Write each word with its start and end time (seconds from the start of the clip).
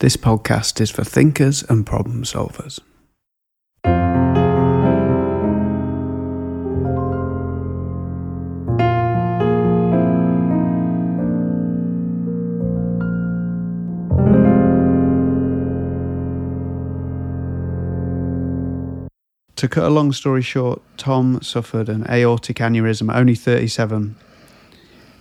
This 0.00 0.16
podcast 0.16 0.80
is 0.80 0.90
for 0.90 1.04
thinkers 1.04 1.62
and 1.64 1.84
problem 1.84 2.24
solvers. 2.24 2.80
To 19.56 19.68
cut 19.68 19.84
a 19.84 19.90
long 19.90 20.12
story 20.12 20.40
short, 20.40 20.80
Tom 20.96 21.42
suffered 21.42 21.90
an 21.90 22.06
aortic 22.08 22.56
aneurysm, 22.56 23.14
only 23.14 23.34
37. 23.34 24.16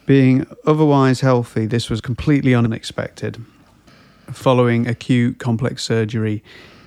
Being 0.06 0.48
otherwise 0.66 1.20
healthy, 1.20 1.66
this 1.66 1.90
was 1.90 2.00
completely 2.00 2.56
unexpected. 2.56 3.44
Following 4.32 4.88
acute 4.88 5.40
complex 5.40 5.84
surgery, 5.84 6.44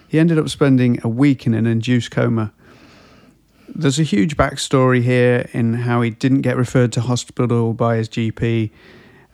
he 0.08 0.18
ended 0.18 0.38
up 0.38 0.48
spending 0.48 0.98
a 1.02 1.08
week 1.08 1.46
in 1.46 1.54
an 1.54 1.66
induced 1.66 2.10
coma. 2.10 2.52
There's 3.68 3.98
a 3.98 4.02
huge 4.02 4.36
backstory 4.36 5.02
here 5.02 5.48
in 5.52 5.74
how 5.74 6.02
he 6.02 6.10
didn't 6.10 6.42
get 6.42 6.56
referred 6.56 6.92
to 6.92 7.00
hospital 7.00 7.72
by 7.72 7.96
his 7.96 8.08
GP, 8.08 8.70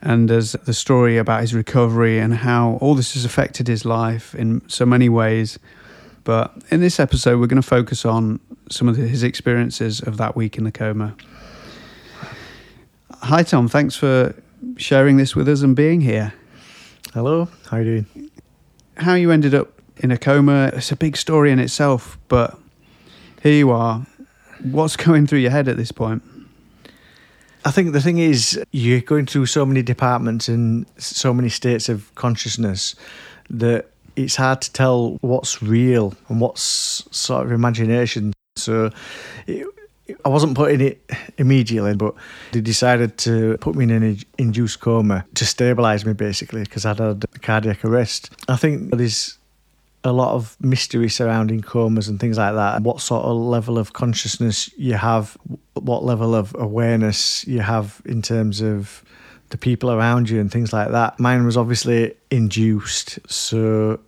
and 0.01 0.29
there's 0.29 0.53
the 0.53 0.73
story 0.73 1.17
about 1.17 1.41
his 1.41 1.53
recovery 1.53 2.19
and 2.19 2.33
how 2.33 2.77
all 2.81 2.95
this 2.95 3.13
has 3.15 3.25
affected 3.25 3.67
his 3.67 3.83
life 3.83 4.33
in 4.33 4.61
so 4.69 4.85
many 4.85 5.09
ways. 5.09 5.59
But 6.23 6.55
in 6.71 6.79
this 6.79 6.99
episode, 6.99 7.39
we're 7.39 7.47
going 7.47 7.61
to 7.61 7.67
focus 7.67 8.05
on 8.05 8.39
some 8.69 8.87
of 8.87 8.95
his 8.95 9.23
experiences 9.23 9.99
of 9.99 10.17
that 10.17 10.35
week 10.35 10.57
in 10.57 10.63
the 10.63 10.71
coma. 10.71 11.15
Hi, 13.21 13.43
Tom. 13.43 13.67
Thanks 13.67 13.95
for 13.95 14.33
sharing 14.77 15.17
this 15.17 15.35
with 15.35 15.49
us 15.49 15.61
and 15.61 15.75
being 15.75 16.01
here. 16.01 16.33
Hello, 17.13 17.47
how 17.65 17.77
are 17.77 17.81
you 17.81 18.05
doing? 18.05 18.31
How 18.97 19.15
you 19.15 19.31
ended 19.31 19.55
up 19.55 19.81
in 19.97 20.11
a 20.11 20.17
coma, 20.17 20.69
it's 20.75 20.91
a 20.91 20.95
big 20.95 21.17
story 21.17 21.51
in 21.51 21.57
itself, 21.57 22.19
but 22.27 22.55
here 23.41 23.53
you 23.53 23.71
are. 23.71 24.05
What's 24.61 24.95
going 24.95 25.25
through 25.25 25.39
your 25.39 25.49
head 25.49 25.67
at 25.67 25.75
this 25.75 25.91
point? 25.91 26.21
I 27.65 27.71
think 27.71 27.93
the 27.93 28.01
thing 28.01 28.19
is, 28.19 28.63
you're 28.71 29.01
going 29.01 29.25
through 29.25 29.47
so 29.47 29.65
many 29.65 29.81
departments 29.81 30.47
and 30.47 30.85
so 30.97 31.33
many 31.33 31.49
states 31.49 31.89
of 31.89 32.13
consciousness 32.13 32.93
that 33.49 33.87
it's 34.15 34.35
hard 34.35 34.61
to 34.61 34.71
tell 34.71 35.17
what's 35.21 35.63
real 35.63 36.13
and 36.27 36.39
what's 36.39 37.03
sort 37.09 37.43
of 37.43 37.51
imagination. 37.51 38.33
So 38.55 38.91
it, 39.47 39.65
I 40.25 40.29
wasn't 40.29 40.55
putting 40.55 40.81
it 40.81 41.01
immediately, 41.37 41.95
but 41.95 42.15
they 42.51 42.61
decided 42.61 43.17
to 43.19 43.57
put 43.59 43.75
me 43.75 43.85
in 43.85 43.91
an 43.91 44.17
induced 44.37 44.79
coma 44.79 45.25
to 45.35 45.45
stabilise 45.45 46.05
me 46.05 46.13
basically 46.13 46.63
because 46.63 46.85
I'd 46.85 46.99
had 46.99 47.23
a 47.23 47.39
cardiac 47.39 47.83
arrest. 47.85 48.31
I 48.47 48.55
think 48.55 48.95
there's 48.95 49.37
a 50.03 50.11
lot 50.13 50.33
of 50.33 50.55
mystery 50.61 51.09
surrounding 51.09 51.61
comas 51.61 52.07
and 52.07 52.19
things 52.19 52.37
like 52.37 52.55
that. 52.55 52.81
What 52.81 53.01
sort 53.01 53.25
of 53.25 53.35
level 53.35 53.77
of 53.77 53.93
consciousness 53.93 54.69
you 54.77 54.93
have, 54.93 55.37
what 55.73 56.03
level 56.03 56.35
of 56.35 56.55
awareness 56.57 57.45
you 57.47 57.59
have 57.59 58.01
in 58.05 58.21
terms 58.21 58.61
of 58.61 59.03
the 59.49 59.57
people 59.57 59.91
around 59.91 60.29
you 60.29 60.39
and 60.39 60.51
things 60.51 60.71
like 60.71 60.91
that. 60.91 61.19
Mine 61.19 61.45
was 61.45 61.57
obviously 61.57 62.13
induced, 62.29 63.19
so 63.27 63.99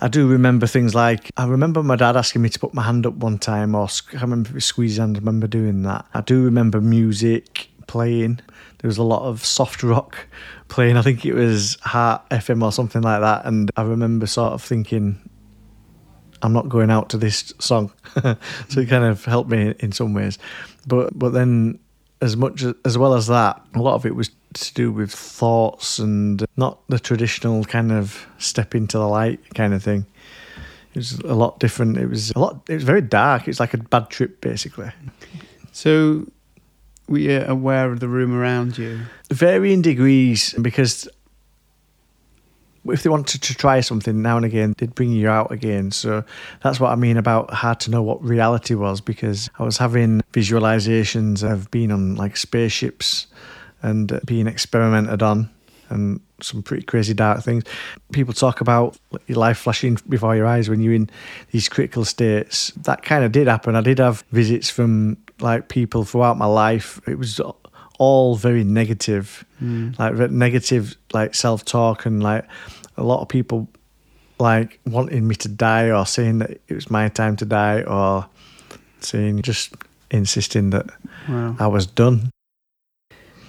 I 0.00 0.08
do 0.08 0.28
remember 0.28 0.66
things 0.66 0.94
like 0.94 1.30
I 1.36 1.46
remember 1.46 1.82
my 1.82 1.96
dad 1.96 2.16
asking 2.16 2.42
me 2.42 2.48
to 2.50 2.58
put 2.58 2.72
my 2.72 2.82
hand 2.82 3.06
up 3.06 3.14
one 3.14 3.38
time, 3.38 3.74
or 3.74 3.88
I 4.14 4.20
remember 4.20 4.60
squeeze 4.60 4.98
hand. 4.98 5.16
I 5.16 5.20
remember 5.20 5.46
doing 5.46 5.82
that. 5.82 6.06
I 6.14 6.20
do 6.20 6.44
remember 6.44 6.80
music 6.80 7.68
playing. 7.86 8.40
There 8.78 8.88
was 8.88 8.98
a 8.98 9.02
lot 9.02 9.22
of 9.22 9.44
soft 9.44 9.82
rock 9.82 10.26
playing. 10.68 10.96
I 10.96 11.02
think 11.02 11.24
it 11.24 11.34
was 11.34 11.76
Heart 11.80 12.30
FM 12.30 12.62
or 12.62 12.70
something 12.70 13.02
like 13.02 13.20
that. 13.20 13.44
And 13.44 13.70
I 13.76 13.82
remember 13.82 14.26
sort 14.26 14.52
of 14.52 14.62
thinking, 14.62 15.18
I'm 16.42 16.52
not 16.52 16.68
going 16.68 16.90
out 16.90 17.08
to 17.10 17.16
this 17.16 17.52
song. 17.58 17.92
so 18.22 18.80
it 18.80 18.88
kind 18.88 19.04
of 19.04 19.24
helped 19.24 19.50
me 19.50 19.74
in 19.80 19.90
some 19.90 20.14
ways. 20.14 20.38
But 20.86 21.18
but 21.18 21.32
then 21.32 21.80
as 22.20 22.36
much 22.36 22.64
as 22.84 22.98
well 22.98 23.14
as 23.14 23.26
that, 23.28 23.60
a 23.74 23.80
lot 23.80 23.94
of 23.94 24.06
it 24.06 24.14
was 24.14 24.30
to 24.54 24.74
do 24.74 24.90
with 24.90 25.12
thoughts 25.12 25.98
and 25.98 26.44
not 26.56 26.78
the 26.88 26.98
traditional 26.98 27.64
kind 27.64 27.92
of 27.92 28.26
step 28.38 28.74
into 28.74 28.98
the 28.98 29.06
light 29.06 29.40
kind 29.54 29.74
of 29.74 29.82
thing. 29.82 30.06
It 30.94 30.98
was 30.98 31.18
a 31.20 31.34
lot 31.34 31.60
different. 31.60 31.98
It 31.98 32.08
was 32.08 32.30
a 32.32 32.38
lot. 32.38 32.62
It 32.68 32.74
was 32.74 32.84
very 32.84 33.02
dark. 33.02 33.46
It's 33.46 33.60
like 33.60 33.74
a 33.74 33.78
bad 33.78 34.08
trip, 34.10 34.40
basically. 34.40 34.90
So, 35.70 36.26
were 37.08 37.18
you 37.18 37.44
aware 37.46 37.92
of 37.92 38.00
the 38.00 38.08
room 38.08 38.34
around 38.34 38.78
you? 38.78 39.00
Varying 39.30 39.82
degrees, 39.82 40.54
because 40.54 41.06
if 42.90 43.02
they 43.02 43.10
wanted 43.10 43.42
to 43.42 43.54
try 43.54 43.80
something 43.80 44.22
now 44.22 44.36
and 44.36 44.46
again, 44.46 44.74
they'd 44.78 44.94
bring 44.94 45.12
you 45.12 45.28
out 45.28 45.52
again. 45.52 45.90
So 45.90 46.24
that's 46.62 46.80
what 46.80 46.90
I 46.90 46.94
mean 46.96 47.16
about 47.16 47.52
hard 47.52 47.80
to 47.80 47.90
know 47.90 48.02
what 48.02 48.22
reality 48.22 48.74
was 48.74 49.00
because 49.00 49.50
I 49.58 49.64
was 49.64 49.78
having 49.78 50.22
visualizations 50.32 51.48
of 51.48 51.70
being 51.70 51.90
on 51.90 52.16
like 52.16 52.36
spaceships 52.36 53.26
and 53.82 54.20
being 54.26 54.46
experimented 54.46 55.22
on 55.22 55.50
and 55.90 56.20
some 56.40 56.62
pretty 56.62 56.82
crazy 56.82 57.14
dark 57.14 57.42
things. 57.42 57.64
People 58.12 58.34
talk 58.34 58.60
about 58.60 58.98
your 59.26 59.38
life 59.38 59.58
flashing 59.58 59.98
before 60.08 60.36
your 60.36 60.46
eyes 60.46 60.68
when 60.68 60.80
you're 60.80 60.94
in 60.94 61.10
these 61.50 61.68
critical 61.68 62.04
states. 62.04 62.72
That 62.76 63.02
kind 63.02 63.24
of 63.24 63.32
did 63.32 63.46
happen. 63.46 63.74
I 63.74 63.80
did 63.80 63.98
have 63.98 64.24
visits 64.32 64.70
from 64.70 65.16
like 65.40 65.68
people 65.68 66.04
throughout 66.04 66.36
my 66.36 66.46
life. 66.46 67.00
It 67.06 67.18
was 67.18 67.40
all 67.98 68.36
very 68.36 68.64
negative, 68.64 69.44
mm. 69.62 69.98
like 69.98 70.30
negative, 70.30 70.96
like 71.12 71.34
self 71.34 71.64
talk 71.64 72.06
and 72.06 72.22
like 72.22 72.44
a 72.98 73.02
lot 73.02 73.20
of 73.20 73.28
people 73.28 73.68
like 74.38 74.78
wanting 74.86 75.26
me 75.26 75.34
to 75.36 75.48
die 75.48 75.90
or 75.90 76.06
saying 76.06 76.38
that 76.38 76.50
it 76.50 76.74
was 76.74 76.90
my 76.90 77.08
time 77.08 77.36
to 77.36 77.44
die 77.44 77.82
or 77.82 78.26
saying 79.00 79.42
just 79.42 79.74
insisting 80.10 80.70
that 80.70 80.86
wow. 81.28 81.56
I 81.58 81.66
was 81.66 81.86
done. 81.86 82.30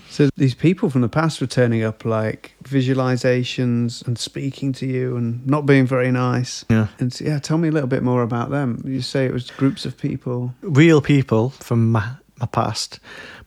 So 0.09 0.29
these 0.35 0.55
people 0.55 0.89
from 0.89 1.01
the 1.01 1.09
past 1.09 1.39
were 1.39 1.47
turning 1.47 1.83
up 1.83 2.03
like 2.03 2.53
visualizations 2.63 4.05
and 4.05 4.17
speaking 4.17 4.73
to 4.73 4.85
you 4.85 5.15
and 5.15 5.45
not 5.47 5.65
being 5.65 5.85
very 5.85 6.11
nice. 6.11 6.65
Yeah. 6.69 6.87
And 6.99 7.13
so, 7.13 7.25
yeah, 7.25 7.39
tell 7.39 7.57
me 7.57 7.69
a 7.69 7.71
little 7.71 7.87
bit 7.87 8.03
more 8.03 8.23
about 8.23 8.49
them. 8.49 8.81
You 8.85 9.01
say 9.01 9.25
it 9.25 9.31
was 9.31 9.49
groups 9.51 9.85
of 9.85 9.97
people. 9.97 10.53
Real 10.61 10.99
people 10.99 11.51
from 11.51 11.91
my, 11.91 12.09
my 12.37 12.47
past, 12.47 12.99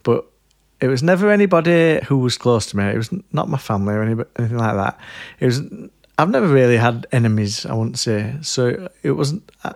but 0.03 0.32
it 0.83 0.89
was 0.89 1.03
never 1.03 1.31
anybody 1.31 2.01
who 2.07 2.19
was 2.19 2.37
close 2.37 2.67
to 2.67 2.77
me. 2.77 2.85
It 2.91 2.97
was 2.97 3.11
not 3.31 3.49
my 3.49 3.57
family 3.57 3.95
or 3.95 4.03
anything 4.03 4.59
like 4.59 4.75
that. 4.75 4.99
It 5.39 5.47
was. 5.47 5.63
I've 6.19 6.29
never 6.29 6.49
really 6.49 6.77
had 6.77 7.07
enemies. 7.13 7.65
I 7.65 7.73
wouldn't 7.73 7.99
say 7.99 8.35
so. 8.43 8.89
It 9.05 9.13
wasn't 9.13 9.51
uh, 9.63 9.73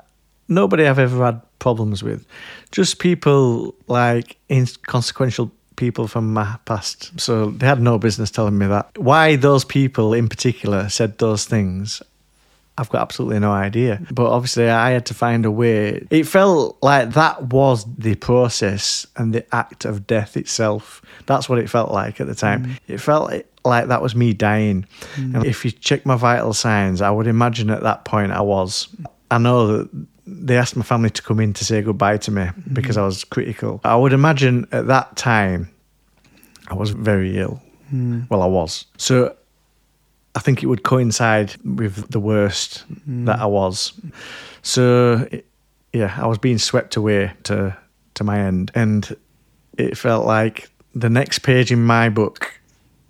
nobody 0.49 0.87
I've 0.87 0.99
ever 0.99 1.25
had 1.25 1.41
problems 1.61 2.03
with. 2.03 2.27
Just 2.73 2.99
people 2.99 3.75
like 3.87 4.37
inconsequential 4.51 5.53
people 5.77 6.09
from 6.09 6.33
my 6.33 6.57
past. 6.65 7.19
So 7.21 7.51
they 7.51 7.67
had 7.67 7.81
no 7.81 7.99
business 7.99 8.33
telling 8.33 8.59
me 8.59 8.67
that. 8.67 8.99
Why 8.99 9.37
those 9.37 9.65
people 9.65 10.13
in 10.13 10.29
particular 10.29 10.89
said 10.89 11.19
those 11.19 11.45
things, 11.45 12.03
I've 12.79 12.91
got 12.91 13.01
absolutely 13.01 13.39
no 13.39 13.53
idea. 13.53 14.01
But 14.13 14.27
obviously, 14.27 14.69
I 14.69 14.91
had 14.91 15.07
to 15.07 15.15
find 15.15 15.47
a 15.47 15.51
way. 15.51 16.07
It 16.11 16.25
felt 16.25 16.77
like 16.83 17.15
that 17.15 17.45
was 17.45 17.87
the 17.97 18.15
process 18.17 19.07
and 19.17 19.35
the 19.35 19.47
act 19.55 19.85
of 19.85 20.07
death 20.07 20.37
itself. 20.37 21.01
That's 21.27 21.49
what 21.49 21.59
it 21.59 21.71
felt 21.71 21.91
like 21.91 22.21
at 22.21 22.27
the 22.27 22.35
time. 22.35 22.67
Mm. 22.67 22.79
It 22.89 22.99
felt 22.99 23.33
like 23.65 23.89
that 23.89 24.03
was 24.03 24.15
me 24.15 24.35
dying. 24.35 24.87
Mm. 25.15 25.37
And 25.37 25.47
if 25.47 25.65
you 25.65 25.71
check 25.71 26.05
my 26.05 26.17
vital 26.17 26.53
signs, 26.53 27.01
I 27.01 27.11
would 27.11 27.27
imagine 27.27 27.71
at 27.71 27.83
that 27.83 28.05
point 28.05 28.33
I 28.33 28.43
was. 28.43 28.89
I 29.31 29.39
know 29.39 29.79
that 29.79 30.07
they 30.27 30.57
asked 30.59 30.77
my 30.77 30.85
family 30.85 31.11
to 31.11 31.23
come 31.23 31.41
in 31.41 31.53
to 31.55 31.65
say 31.65 31.81
goodbye 31.83 32.19
to 32.19 32.31
me 32.31 32.43
mm. 32.43 32.75
because 32.75 32.97
I 32.97 33.05
was 33.05 33.25
critical. 33.25 33.81
I 33.85 33.97
would 33.97 34.13
imagine 34.13 34.67
at 34.73 34.87
that 34.89 35.17
time 35.17 35.71
I 36.69 36.75
was 36.75 36.91
very 36.91 37.39
ill. 37.39 37.63
Mm. 37.93 38.29
Well, 38.29 38.43
I 38.43 38.47
was. 38.47 38.85
So 38.99 39.35
I 40.37 40.39
think 40.39 40.63
it 40.63 40.67
would 40.67 40.83
coincide 40.83 41.57
with 41.65 42.11
the 42.11 42.21
worst 42.21 42.85
mm. 43.09 43.25
that 43.25 43.41
I 43.41 43.47
was. 43.47 43.95
So 44.63 45.27
yeah, 45.95 46.15
I 46.21 46.27
was 46.27 46.39
being 46.39 46.59
swept 46.59 46.97
away 46.97 47.33
to 47.45 47.77
to 48.15 48.25
my 48.25 48.39
end, 48.39 48.71
and 48.75 49.17
it 49.79 49.97
felt 49.97 50.27
like 50.27 50.71
the 50.95 51.09
next 51.09 51.41
page 51.41 51.73
in 51.73 51.85
my 51.85 52.11
book, 52.11 52.53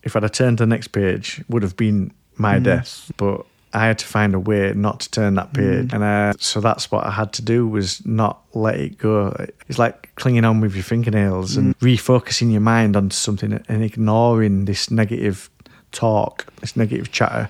if 0.05 0.15
I'd 0.15 0.23
have 0.23 0.33
turned 0.33 0.59
to 0.59 0.63
the 0.63 0.69
next 0.69 0.89
page, 0.89 1.43
would 1.49 1.63
have 1.63 1.77
been 1.77 2.13
my 2.37 2.59
mm. 2.59 2.63
death. 2.63 3.11
But 3.17 3.45
I 3.73 3.87
had 3.87 3.99
to 3.99 4.07
find 4.07 4.35
a 4.35 4.41
way 4.41 4.73
not 4.75 5.01
to 5.01 5.11
turn 5.11 5.35
that 5.35 5.53
page, 5.53 5.89
mm. 5.89 5.95
and 5.95 6.05
uh, 6.05 6.33
so 6.39 6.61
that's 6.61 6.93
what 6.93 7.05
I 7.05 7.11
had 7.11 7.33
to 7.35 7.43
do 7.43 7.67
was 7.67 8.07
not 8.07 8.43
let 8.55 8.77
it 8.77 8.99
go. 8.99 9.35
It's 9.69 9.81
like 9.81 10.15
clinging 10.15 10.45
on 10.45 10.61
with 10.61 10.75
your 10.77 10.85
fingernails 10.85 11.57
and 11.57 11.77
mm. 11.77 11.97
refocusing 11.97 12.53
your 12.53 12.61
mind 12.61 12.97
onto 12.97 13.15
something 13.15 13.53
and 13.69 13.83
ignoring 13.83 14.67
this 14.67 14.93
negative 14.93 15.51
talk, 15.97 16.47
this 16.61 16.77
negative 16.77 17.11
chatter, 17.11 17.49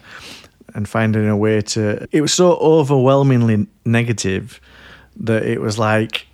and 0.75 0.89
finding 0.89 1.29
a 1.29 1.37
way 1.37 1.61
to. 1.61 2.07
It 2.13 2.21
was 2.21 2.33
so 2.33 2.57
overwhelmingly 2.57 3.67
negative 3.85 4.61
that 5.17 5.43
it 5.45 5.61
was 5.61 5.79
like, 5.79 6.27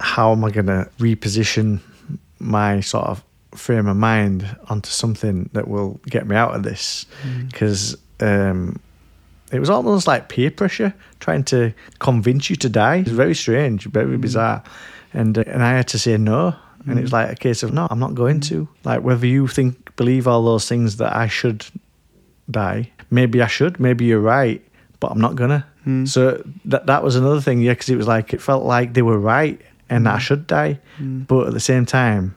how 0.00 0.32
am 0.32 0.44
I 0.44 0.50
going 0.50 0.66
to 0.66 0.88
reposition 0.98 1.80
my 2.38 2.80
sort 2.80 3.06
of 3.06 3.24
frame 3.54 3.86
of 3.86 3.96
mind 3.96 4.56
onto 4.68 4.90
something 4.90 5.48
that 5.52 5.68
will 5.68 6.00
get 6.06 6.26
me 6.26 6.36
out 6.36 6.54
of 6.54 6.62
this 6.62 7.06
because 7.46 7.96
um, 8.20 8.78
it 9.52 9.60
was 9.60 9.70
almost 9.70 10.06
like 10.06 10.28
peer 10.28 10.50
pressure 10.50 10.92
trying 11.20 11.44
to 11.44 11.72
convince 11.98 12.50
you 12.50 12.56
to 12.56 12.68
die. 12.68 12.96
It's 12.96 13.10
very 13.10 13.34
strange, 13.34 13.84
very 13.84 14.16
bizarre, 14.18 14.62
and 15.12 15.38
uh, 15.38 15.44
and 15.46 15.62
I 15.62 15.76
had 15.76 15.88
to 15.88 15.98
say 15.98 16.16
no, 16.16 16.54
and 16.86 16.98
it's 16.98 17.10
mm. 17.10 17.14
like 17.14 17.32
a 17.32 17.34
case 17.34 17.62
of 17.62 17.72
no, 17.72 17.86
I'm 17.90 17.98
not 17.98 18.14
going 18.14 18.40
to. 18.40 18.68
Like 18.84 19.02
whether 19.02 19.26
you 19.26 19.46
think 19.46 19.96
believe 19.96 20.28
all 20.28 20.44
those 20.44 20.68
things 20.68 20.96
that 20.98 21.14
I 21.14 21.26
should 21.26 21.66
die, 22.50 22.90
maybe 23.10 23.42
I 23.42 23.46
should, 23.46 23.80
maybe 23.80 24.04
you're 24.04 24.20
right, 24.20 24.62
but 25.00 25.10
I'm 25.10 25.20
not 25.20 25.34
gonna. 25.36 25.66
Mm. 25.86 26.08
So 26.08 26.42
that 26.64 26.86
that 26.86 27.02
was 27.02 27.16
another 27.16 27.40
thing, 27.40 27.60
yeah, 27.60 27.72
because 27.72 27.88
it 27.88 27.96
was 27.96 28.08
like 28.08 28.32
it 28.32 28.40
felt 28.40 28.64
like 28.64 28.94
they 28.94 29.02
were 29.02 29.18
right 29.18 29.60
and 29.88 30.08
I 30.08 30.16
mm. 30.16 30.20
should 30.20 30.46
die, 30.46 30.78
but 30.98 31.48
at 31.48 31.52
the 31.52 31.60
same 31.60 31.86
time, 31.86 32.34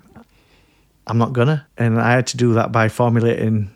I'm 1.08 1.18
not 1.18 1.34
gonna. 1.34 1.66
And 1.78 2.00
I 2.00 2.12
had 2.12 2.28
to 2.28 2.38
do 2.38 2.54
that 2.54 2.72
by 2.72 2.90
formulating 2.90 3.70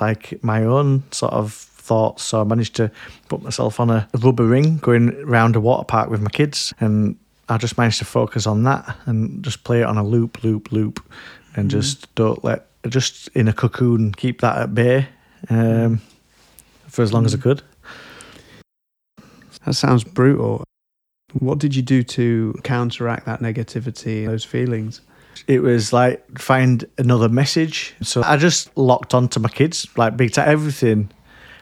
like 0.00 0.42
my 0.42 0.64
own 0.64 1.02
sort 1.10 1.32
of 1.32 1.52
thoughts. 1.52 2.22
So 2.22 2.40
I 2.40 2.44
managed 2.44 2.76
to 2.76 2.90
put 3.28 3.42
myself 3.42 3.80
on 3.80 3.90
a 3.90 4.08
rubber 4.22 4.44
ring 4.44 4.78
going 4.78 5.14
around 5.22 5.56
a 5.56 5.60
water 5.60 5.84
park 5.84 6.10
with 6.10 6.20
my 6.20 6.30
kids, 6.30 6.72
and 6.80 7.16
I 7.48 7.58
just 7.58 7.78
managed 7.78 7.98
to 7.98 8.04
focus 8.04 8.46
on 8.46 8.62
that 8.64 8.96
and 9.06 9.42
just 9.42 9.64
play 9.64 9.80
it 9.80 9.84
on 9.84 9.96
a 9.96 10.04
loop, 10.04 10.42
loop, 10.42 10.72
loop, 10.72 11.04
and 11.56 11.68
mm-hmm. 11.68 11.78
just 11.80 12.14
don't 12.14 12.42
let 12.44 12.66
just 12.88 13.28
in 13.28 13.48
a 13.48 13.52
cocoon 13.52 14.12
keep 14.12 14.40
that 14.40 14.56
at 14.56 14.74
bay 14.74 15.08
um, 15.50 16.00
for 16.86 17.02
as 17.02 17.12
long 17.12 17.24
as 17.24 17.34
I 17.34 17.38
mm-hmm. 17.38 17.42
could. 17.42 17.62
That 19.64 19.74
sounds 19.74 20.04
brutal. 20.04 20.64
What 21.32 21.58
did 21.58 21.74
you 21.74 21.82
do 21.82 22.02
to 22.02 22.54
counteract 22.64 23.26
that 23.26 23.40
negativity, 23.40 24.26
those 24.26 24.44
feelings? 24.44 25.02
it 25.46 25.62
was 25.62 25.92
like 25.92 26.38
find 26.38 26.84
another 26.98 27.28
message. 27.28 27.94
So 28.02 28.22
I 28.22 28.36
just 28.36 28.76
locked 28.76 29.14
onto 29.14 29.38
my 29.38 29.48
kids, 29.48 29.86
like 29.96 30.16
big 30.16 30.32
time. 30.32 30.48
Everything 30.48 31.10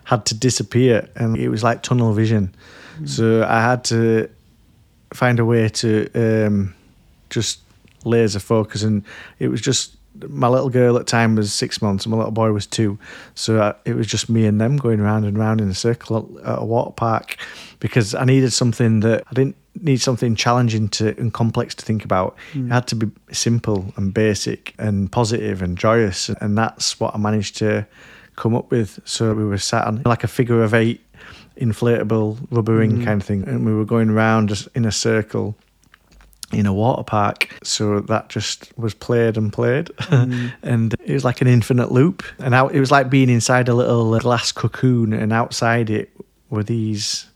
had 0.04 0.24
to 0.26 0.34
disappear, 0.34 1.08
and 1.16 1.36
it 1.36 1.48
was 1.48 1.62
like 1.62 1.82
tunnel 1.82 2.12
vision. 2.12 2.54
Mm. 3.00 3.08
So 3.08 3.44
I 3.44 3.60
had 3.60 3.84
to 3.84 4.30
find 5.16 5.38
a 5.40 5.44
way 5.44 5.68
to 5.68 6.10
um, 6.14 6.74
just 7.30 7.60
laser 8.04 8.38
focus, 8.38 8.82
and 8.82 9.02
it 9.38 9.48
was 9.48 9.60
just 9.60 9.96
my 10.28 10.48
little 10.48 10.70
girl 10.70 10.96
at 10.96 11.00
the 11.00 11.10
time 11.10 11.36
was 11.36 11.52
six 11.52 11.82
months, 11.82 12.04
and 12.04 12.10
my 12.10 12.16
little 12.16 12.32
boy 12.32 12.52
was 12.52 12.66
two. 12.66 12.98
So 13.34 13.60
I, 13.60 13.74
it 13.84 13.94
was 13.94 14.06
just 14.06 14.28
me 14.28 14.46
and 14.46 14.60
them 14.60 14.76
going 14.76 15.00
round 15.00 15.24
and 15.24 15.38
round 15.38 15.60
in 15.60 15.68
a 15.68 15.74
circle 15.74 16.38
at 16.44 16.58
a 16.58 16.64
water 16.64 16.92
park 16.92 17.36
because 17.80 18.14
I 18.14 18.24
needed 18.24 18.52
something 18.52 19.00
that 19.00 19.24
I 19.30 19.34
didn't 19.34 19.56
need 19.74 20.00
something 20.00 20.34
challenging 20.34 20.88
to 20.88 21.08
and 21.18 21.32
complex 21.32 21.74
to 21.76 21.84
think 21.84 22.04
about. 22.04 22.36
It 22.66 22.72
had 22.72 22.86
to 22.88 22.96
be 22.96 23.10
simple 23.32 23.92
and 23.96 24.12
basic 24.14 24.74
and 24.78 25.10
positive 25.10 25.62
and 25.62 25.76
joyous, 25.76 26.28
and 26.28 26.56
that's 26.56 26.98
what 26.98 27.14
I 27.14 27.18
managed 27.18 27.56
to 27.58 27.86
come 28.36 28.54
up 28.54 28.70
with. 28.70 29.00
So 29.04 29.34
we 29.34 29.44
were 29.44 29.58
sat 29.58 29.86
on 29.86 30.02
like 30.04 30.24
a 30.24 30.28
figure 30.28 30.62
of 30.62 30.74
eight 30.74 31.00
inflatable 31.56 32.38
rubber 32.50 32.76
ring 32.76 32.98
mm. 32.98 33.04
kind 33.04 33.20
of 33.20 33.26
thing, 33.26 33.46
and 33.46 33.64
we 33.64 33.74
were 33.74 33.84
going 33.84 34.10
around 34.10 34.48
just 34.48 34.68
in 34.74 34.84
a 34.84 34.92
circle 34.92 35.56
in 36.52 36.66
a 36.66 36.72
water 36.72 37.02
park. 37.02 37.48
So 37.62 38.00
that 38.00 38.28
just 38.28 38.76
was 38.78 38.94
played 38.94 39.36
and 39.36 39.52
played. 39.52 39.86
Mm. 39.86 40.52
and 40.62 40.94
it 41.04 41.12
was 41.12 41.24
like 41.24 41.40
an 41.40 41.48
infinite 41.48 41.90
loop. 41.90 42.22
And 42.38 42.54
out, 42.54 42.74
it 42.74 42.80
was 42.80 42.90
like 42.90 43.10
being 43.10 43.30
inside 43.30 43.68
a 43.68 43.74
little 43.74 44.14
uh, 44.14 44.18
glass 44.18 44.52
cocoon, 44.52 45.12
and 45.12 45.32
outside 45.32 45.90
it 45.90 46.10
were 46.50 46.62
these 46.62 47.26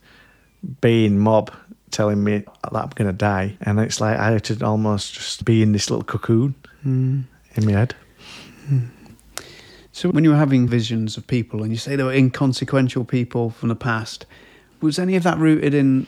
baying 0.80 1.18
mob 1.18 1.52
telling 1.90 2.22
me 2.22 2.38
that 2.38 2.74
I'm 2.74 2.90
going 2.90 3.10
to 3.10 3.12
die. 3.12 3.56
And 3.62 3.80
it's 3.80 4.00
like 4.00 4.18
I 4.18 4.32
had 4.32 4.44
to 4.44 4.64
almost 4.64 5.14
just 5.14 5.44
be 5.44 5.62
in 5.62 5.72
this 5.72 5.90
little 5.90 6.04
cocoon 6.04 6.54
mm. 6.84 7.24
in 7.54 7.66
my 7.66 7.72
head. 7.72 7.94
Hmm. 8.66 8.86
So, 10.00 10.08
when 10.08 10.24
you 10.24 10.30
were 10.30 10.36
having 10.36 10.66
visions 10.66 11.18
of 11.18 11.26
people 11.26 11.62
and 11.62 11.70
you 11.70 11.76
say 11.76 11.94
they 11.94 12.02
were 12.02 12.10
inconsequential 12.10 13.04
people 13.04 13.50
from 13.50 13.68
the 13.68 13.76
past, 13.76 14.24
was 14.80 14.98
any 14.98 15.14
of 15.14 15.24
that 15.24 15.36
rooted 15.36 15.74
in 15.74 16.06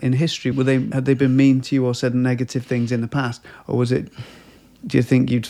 in 0.00 0.14
history? 0.14 0.50
Were 0.50 0.64
they 0.64 0.80
had 0.88 1.04
they 1.04 1.14
been 1.14 1.36
mean 1.36 1.60
to 1.60 1.76
you 1.76 1.86
or 1.86 1.94
said 1.94 2.16
negative 2.16 2.66
things 2.66 2.90
in 2.90 3.00
the 3.00 3.06
past, 3.06 3.40
or 3.68 3.78
was 3.78 3.92
it? 3.92 4.10
Do 4.84 4.98
you 4.98 5.04
think 5.04 5.30
you'd 5.30 5.46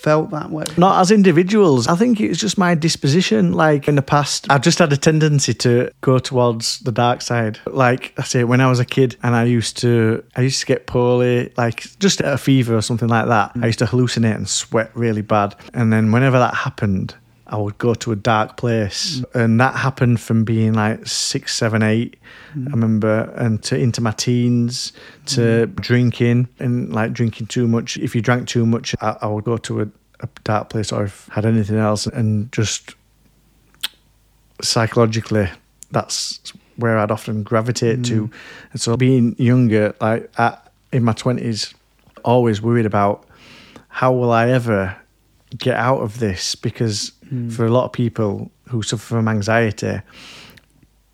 felt 0.00 0.30
that 0.30 0.50
way? 0.50 0.64
Not 0.76 1.00
as 1.00 1.10
individuals. 1.10 1.86
I 1.86 1.94
think 1.94 2.20
it's 2.20 2.38
just 2.38 2.56
my 2.56 2.74
disposition. 2.74 3.52
Like 3.52 3.86
in 3.86 3.96
the 3.96 4.02
past, 4.02 4.46
I've 4.50 4.62
just 4.62 4.78
had 4.78 4.92
a 4.92 4.96
tendency 4.96 5.54
to 5.54 5.90
go 6.00 6.18
towards 6.18 6.80
the 6.80 6.92
dark 6.92 7.22
side. 7.22 7.58
Like 7.66 8.14
I 8.16 8.22
say, 8.22 8.44
when 8.44 8.60
I 8.60 8.68
was 8.68 8.80
a 8.80 8.84
kid 8.84 9.16
and 9.22 9.34
I 9.34 9.44
used 9.44 9.76
to, 9.78 10.24
I 10.36 10.40
used 10.42 10.60
to 10.60 10.66
get 10.66 10.86
poorly, 10.86 11.52
like 11.56 11.98
just 11.98 12.20
a 12.20 12.38
fever 12.38 12.76
or 12.76 12.82
something 12.82 13.08
like 13.08 13.28
that. 13.28 13.52
I 13.60 13.66
used 13.66 13.78
to 13.80 13.86
hallucinate 13.86 14.34
and 14.34 14.48
sweat 14.48 14.90
really 14.94 15.22
bad. 15.22 15.54
And 15.74 15.92
then 15.92 16.12
whenever 16.12 16.38
that 16.38 16.54
happened, 16.54 17.14
I 17.50 17.56
would 17.56 17.78
go 17.78 17.94
to 17.94 18.12
a 18.12 18.16
dark 18.16 18.56
place, 18.56 19.18
mm. 19.18 19.34
and 19.34 19.60
that 19.60 19.74
happened 19.74 20.20
from 20.20 20.44
being 20.44 20.72
like 20.72 21.04
six, 21.06 21.54
seven, 21.54 21.82
eight. 21.82 22.16
Mm. 22.54 22.68
I 22.68 22.70
remember, 22.70 23.32
and 23.36 23.60
to 23.64 23.76
into 23.76 24.00
my 24.00 24.12
teens, 24.12 24.92
to 25.26 25.66
mm. 25.66 25.74
drinking 25.74 26.48
and 26.60 26.92
like 26.92 27.12
drinking 27.12 27.48
too 27.48 27.66
much. 27.66 27.96
If 27.96 28.14
you 28.14 28.22
drank 28.22 28.46
too 28.46 28.64
much, 28.64 28.94
I, 29.00 29.16
I 29.22 29.26
would 29.26 29.44
go 29.44 29.56
to 29.56 29.80
a, 29.82 29.88
a 30.20 30.28
dark 30.44 30.70
place, 30.70 30.92
or 30.92 31.04
if 31.04 31.28
I 31.32 31.34
had 31.34 31.46
anything 31.46 31.76
else, 31.76 32.06
and 32.06 32.52
just 32.52 32.94
psychologically, 34.62 35.50
that's 35.90 36.40
where 36.76 36.98
I'd 36.98 37.10
often 37.10 37.42
gravitate 37.42 38.04
to. 38.04 38.30
And 38.70 38.80
so, 38.80 38.96
being 38.96 39.34
younger, 39.38 39.94
like 40.00 40.30
at, 40.38 40.72
in 40.92 41.02
my 41.02 41.14
twenties, 41.14 41.74
always 42.24 42.62
worried 42.62 42.86
about 42.86 43.26
how 43.88 44.12
will 44.12 44.30
I 44.30 44.50
ever 44.50 44.96
get 45.58 45.76
out 45.76 45.98
of 45.98 46.20
this? 46.20 46.54
Because 46.54 47.10
Hmm. 47.30 47.48
for 47.48 47.64
a 47.64 47.70
lot 47.70 47.84
of 47.84 47.92
people 47.92 48.50
who 48.68 48.82
suffer 48.82 49.06
from 49.14 49.28
anxiety 49.28 50.00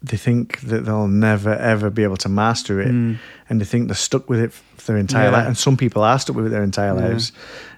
they 0.02 0.16
think 0.16 0.60
that 0.60 0.84
they'll 0.84 1.08
never 1.08 1.54
ever 1.54 1.90
be 1.90 2.04
able 2.04 2.16
to 2.18 2.28
master 2.28 2.80
it. 2.80 2.88
Hmm. 2.90 3.14
And 3.48 3.60
they 3.60 3.64
think 3.64 3.88
they're 3.88 3.94
stuck 3.94 4.28
with 4.28 4.40
it 4.40 4.52
for 4.52 4.92
their 4.92 4.98
entire 4.98 5.30
Yeah. 5.30 5.36
life 5.36 5.46
and 5.46 5.56
some 5.56 5.76
people 5.76 6.02
are 6.02 6.18
stuck 6.18 6.36
with 6.36 6.46
it 6.46 6.50
their 6.50 6.62
entire 6.62 6.94
Yeah. 6.94 7.08
lives. 7.08 7.32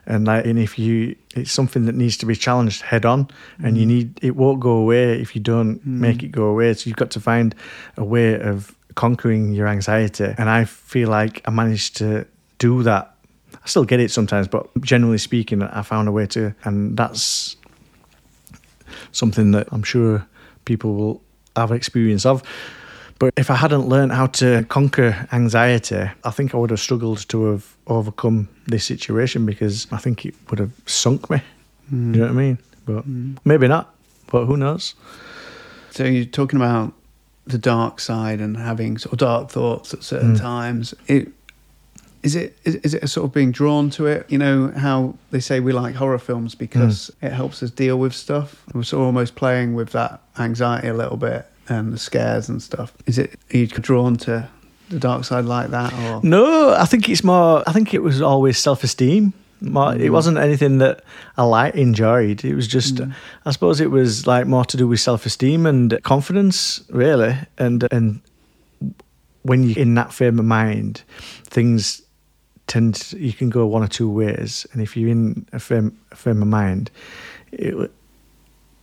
And 0.06 0.26
like 0.26 0.44
and 0.44 0.58
if 0.58 0.78
you 0.78 1.14
it's 1.34 1.52
something 1.52 1.86
that 1.86 1.94
needs 1.94 2.16
to 2.18 2.26
be 2.26 2.34
challenged 2.34 2.82
head 2.82 3.06
on 3.06 3.28
and 3.62 3.76
you 3.76 3.84
hmm. 3.84 3.88
need 3.88 4.18
it 4.22 4.36
won't 4.36 4.60
go 4.60 4.72
away 4.72 5.20
if 5.20 5.34
you 5.34 5.40
don't 5.40 5.84
make 5.86 6.22
it 6.22 6.32
go 6.32 6.46
away. 6.46 6.74
So 6.74 6.88
you've 6.88 6.96
got 6.96 7.10
to 7.12 7.20
find 7.20 7.54
a 7.96 8.04
way 8.04 8.38
of 8.38 8.74
conquering 8.94 9.52
your 9.52 9.68
anxiety. 9.68 10.34
And 10.36 10.50
i 10.50 10.64
feel 10.64 11.08
like 11.08 11.40
i 11.46 11.50
managed 11.50 11.96
to 11.98 12.26
do 12.58 12.82
that. 12.82 13.14
I 13.54 13.66
still 13.66 13.84
get 13.84 14.00
it 14.00 14.10
sometimes, 14.10 14.48
but 14.48 14.66
generally 14.80 15.18
speaking, 15.18 15.62
I 15.62 15.82
found 15.82 16.08
a 16.08 16.12
way 16.12 16.26
to, 16.26 16.54
and 16.64 16.96
that's 16.96 17.56
something 19.12 19.52
that 19.52 19.68
I'm 19.72 19.82
sure 19.82 20.26
people 20.64 20.94
will 20.94 21.22
have 21.56 21.72
experience 21.72 22.26
of. 22.26 22.42
But 23.18 23.34
if 23.36 23.50
I 23.50 23.56
hadn't 23.56 23.88
learned 23.88 24.12
how 24.12 24.26
to 24.26 24.64
conquer 24.68 25.26
anxiety, 25.32 26.08
I 26.22 26.30
think 26.30 26.54
I 26.54 26.58
would 26.58 26.70
have 26.70 26.78
struggled 26.78 27.28
to 27.30 27.46
have 27.46 27.76
overcome 27.88 28.48
this 28.66 28.84
situation 28.84 29.44
because 29.44 29.88
I 29.90 29.96
think 29.96 30.24
it 30.24 30.34
would 30.50 30.60
have 30.60 30.70
sunk 30.86 31.28
me. 31.28 31.42
Do 31.90 31.96
you 31.96 32.02
know 32.02 32.20
what 32.20 32.30
I 32.30 32.34
mean? 32.34 32.58
But 32.86 33.02
hmm. 33.02 33.32
Hmm. 33.32 33.36
maybe 33.44 33.66
not. 33.66 33.94
But 34.30 34.44
who 34.44 34.56
knows? 34.56 34.94
So 35.90 36.04
you're 36.04 36.26
talking 36.26 36.58
about 36.58 36.92
the 37.46 37.58
dark 37.58 37.98
side 37.98 38.40
and 38.40 38.56
having 38.56 38.98
sort 38.98 39.14
of 39.14 39.18
dark 39.18 39.50
thoughts 39.50 39.94
at 39.94 40.02
certain 40.04 40.36
hmm. 40.36 40.42
times. 40.42 40.94
It 41.06 41.32
is 42.22 42.34
it 42.34 42.58
is, 42.64 42.76
is 42.76 42.94
it 42.94 43.02
a 43.02 43.08
sort 43.08 43.26
of 43.26 43.32
being 43.32 43.52
drawn 43.52 43.90
to 43.90 44.06
it? 44.06 44.26
You 44.28 44.38
know 44.38 44.72
how 44.76 45.14
they 45.30 45.40
say 45.40 45.60
we 45.60 45.72
like 45.72 45.94
horror 45.94 46.18
films 46.18 46.54
because 46.54 47.10
hmm. 47.20 47.26
it 47.26 47.32
helps 47.32 47.62
us 47.62 47.70
deal 47.70 47.98
with 47.98 48.14
stuff. 48.14 48.64
We're 48.74 48.82
sort 48.82 49.00
of 49.00 49.06
almost 49.06 49.34
playing 49.34 49.74
with 49.74 49.90
that 49.90 50.20
anxiety 50.38 50.88
a 50.88 50.94
little 50.94 51.16
bit 51.16 51.46
and 51.68 51.92
the 51.92 51.98
scares 51.98 52.48
and 52.48 52.62
stuff. 52.62 52.92
Is 53.06 53.18
it 53.18 53.38
are 53.52 53.58
you 53.58 53.66
drawn 53.66 54.16
to 54.18 54.48
the 54.88 54.98
dark 54.98 55.24
side 55.24 55.44
like 55.44 55.70
that 55.70 55.92
or 55.92 56.20
No, 56.22 56.74
I 56.74 56.84
think 56.86 57.08
it's 57.08 57.24
more. 57.24 57.62
I 57.66 57.72
think 57.72 57.94
it 57.94 58.02
was 58.02 58.20
always 58.20 58.58
self 58.58 58.84
esteem. 58.84 59.32
It 59.60 59.66
hmm. 59.66 60.12
wasn't 60.12 60.38
anything 60.38 60.78
that 60.78 61.02
I 61.36 61.44
like 61.44 61.74
enjoyed. 61.74 62.44
It 62.44 62.54
was 62.54 62.68
just, 62.68 62.98
hmm. 62.98 63.10
I 63.44 63.50
suppose, 63.50 63.80
it 63.80 63.90
was 63.90 64.24
like 64.26 64.46
more 64.46 64.64
to 64.66 64.76
do 64.76 64.86
with 64.86 65.00
self 65.00 65.26
esteem 65.26 65.66
and 65.66 66.00
confidence, 66.02 66.82
really. 66.90 67.36
And 67.58 67.86
and 67.92 68.20
when 69.42 69.64
you're 69.64 69.78
in 69.78 69.94
that 69.94 70.12
frame 70.12 70.38
of 70.38 70.44
mind, 70.44 71.02
things 71.44 72.02
tend 72.68 73.12
you 73.16 73.32
can 73.32 73.50
go 73.50 73.66
one 73.66 73.82
or 73.82 73.88
two 73.88 74.08
ways. 74.08 74.66
And 74.72 74.80
if 74.80 74.96
you're 74.96 75.10
in 75.10 75.46
a 75.52 75.58
frame, 75.58 75.98
a 76.12 76.16
frame 76.16 76.42
of 76.42 76.48
mind, 76.48 76.90
it, 77.50 77.90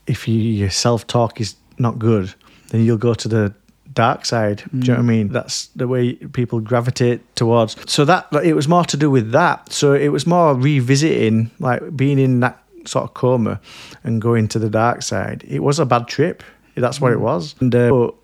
if 0.07 0.27
you, 0.27 0.35
your 0.35 0.69
self 0.69 1.07
talk 1.07 1.39
is 1.39 1.55
not 1.77 1.97
good, 1.97 2.33
then 2.69 2.83
you'll 2.83 2.97
go 2.97 3.13
to 3.13 3.27
the 3.27 3.53
dark 3.93 4.25
side. 4.25 4.63
Do 4.71 4.77
you 4.79 4.83
know 4.87 4.93
what 4.95 4.99
I 4.99 5.03
mean? 5.03 5.29
That's 5.29 5.67
the 5.67 5.87
way 5.87 6.13
people 6.13 6.59
gravitate 6.59 7.35
towards. 7.35 7.77
So 7.91 8.05
that 8.05 8.27
it 8.43 8.53
was 8.53 8.67
more 8.67 8.83
to 8.85 8.97
do 8.97 9.09
with 9.09 9.31
that. 9.31 9.71
So 9.71 9.93
it 9.93 10.09
was 10.09 10.27
more 10.27 10.53
revisiting, 10.53 11.51
like 11.59 11.95
being 11.95 12.19
in 12.19 12.41
that 12.41 12.61
sort 12.85 13.05
of 13.05 13.13
coma 13.13 13.59
and 14.03 14.21
going 14.21 14.47
to 14.49 14.59
the 14.59 14.69
dark 14.69 15.01
side. 15.01 15.43
It 15.47 15.63
was 15.63 15.79
a 15.79 15.85
bad 15.85 16.07
trip. 16.07 16.43
That's 16.75 16.99
what 16.99 17.13
it 17.13 17.21
was. 17.21 17.55
And 17.61 17.73
uh, 17.73 17.89
but 17.89 18.15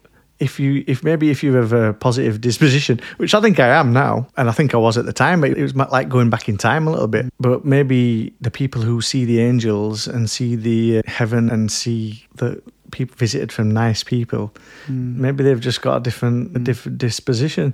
if 0.42 0.60
you 0.60 0.84
if 0.88 1.04
maybe 1.04 1.30
if 1.30 1.44
you 1.44 1.54
have 1.54 1.72
a 1.74 1.94
positive 1.94 2.42
disposition, 2.42 3.00
which 3.18 3.34
I 3.34 3.42
think 3.42 3.60
I 3.60 3.68
am 3.80 3.94
now, 3.94 4.28
and 4.38 4.50
I 4.50 4.52
think 4.52 4.74
I 4.74 4.78
was 4.78 4.98
at 4.98 5.06
the 5.06 5.14
time, 5.14 5.44
it 5.44 5.58
was 5.58 5.76
like 5.76 6.10
going 6.10 6.30
back 6.30 6.50
in 6.50 6.58
time 6.58 6.88
a 6.88 6.92
little 6.92 7.08
bit. 7.08 7.26
But 7.40 7.64
maybe 7.64 8.34
the 8.42 8.52
people 8.52 8.82
who 8.82 9.02
see 9.02 9.24
the 9.26 9.40
angels 9.40 10.08
and 10.08 10.30
see 10.30 10.56
the 10.56 11.00
uh, 11.00 11.02
heaven 11.06 11.50
and 11.50 11.72
see 11.72 12.26
the 12.36 12.62
people 12.92 13.16
visited 13.18 13.52
from 13.52 13.72
nice 13.72 14.04
people, 14.04 14.52
maybe 14.90 15.44
they've 15.44 15.62
just 15.66 15.82
got 15.82 15.98
a 15.98 16.00
different 16.00 16.56
a 16.58 16.60
different 16.60 16.98
disposition. 16.98 17.74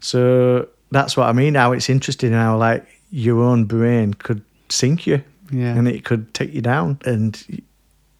So 0.00 0.66
that's 0.90 1.16
what 1.16 1.28
I 1.28 1.32
mean. 1.32 1.54
How 1.54 1.72
it's 1.72 1.88
interesting 1.88 2.32
how 2.32 2.58
like 2.58 2.84
your 3.10 3.40
own 3.42 3.64
brain 3.64 4.14
could 4.14 4.42
sink 4.68 5.06
you 5.06 5.22
Yeah. 5.50 5.74
and 5.78 5.88
it 5.88 6.04
could 6.04 6.32
take 6.34 6.52
you 6.54 6.60
down. 6.62 6.98
And 7.04 7.36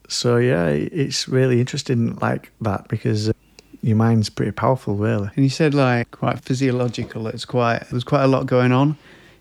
so, 0.07 0.35
yeah, 0.37 0.65
it's 0.67 1.27
really 1.29 1.59
interesting 1.59 2.17
like 2.21 2.51
that 2.61 2.87
because 2.89 3.29
uh, 3.29 3.33
your 3.81 3.97
mind's 3.97 4.29
pretty 4.29 4.51
powerful, 4.51 4.95
really. 4.95 5.29
And 5.35 5.43
you 5.43 5.49
said 5.49 5.73
like 5.73 6.11
quite 6.11 6.39
physiological. 6.39 7.27
It's 7.27 7.45
quite 7.45 7.79
there's 7.89 8.03
quite 8.03 8.23
a 8.23 8.27
lot 8.27 8.45
going 8.45 8.71
on. 8.71 8.97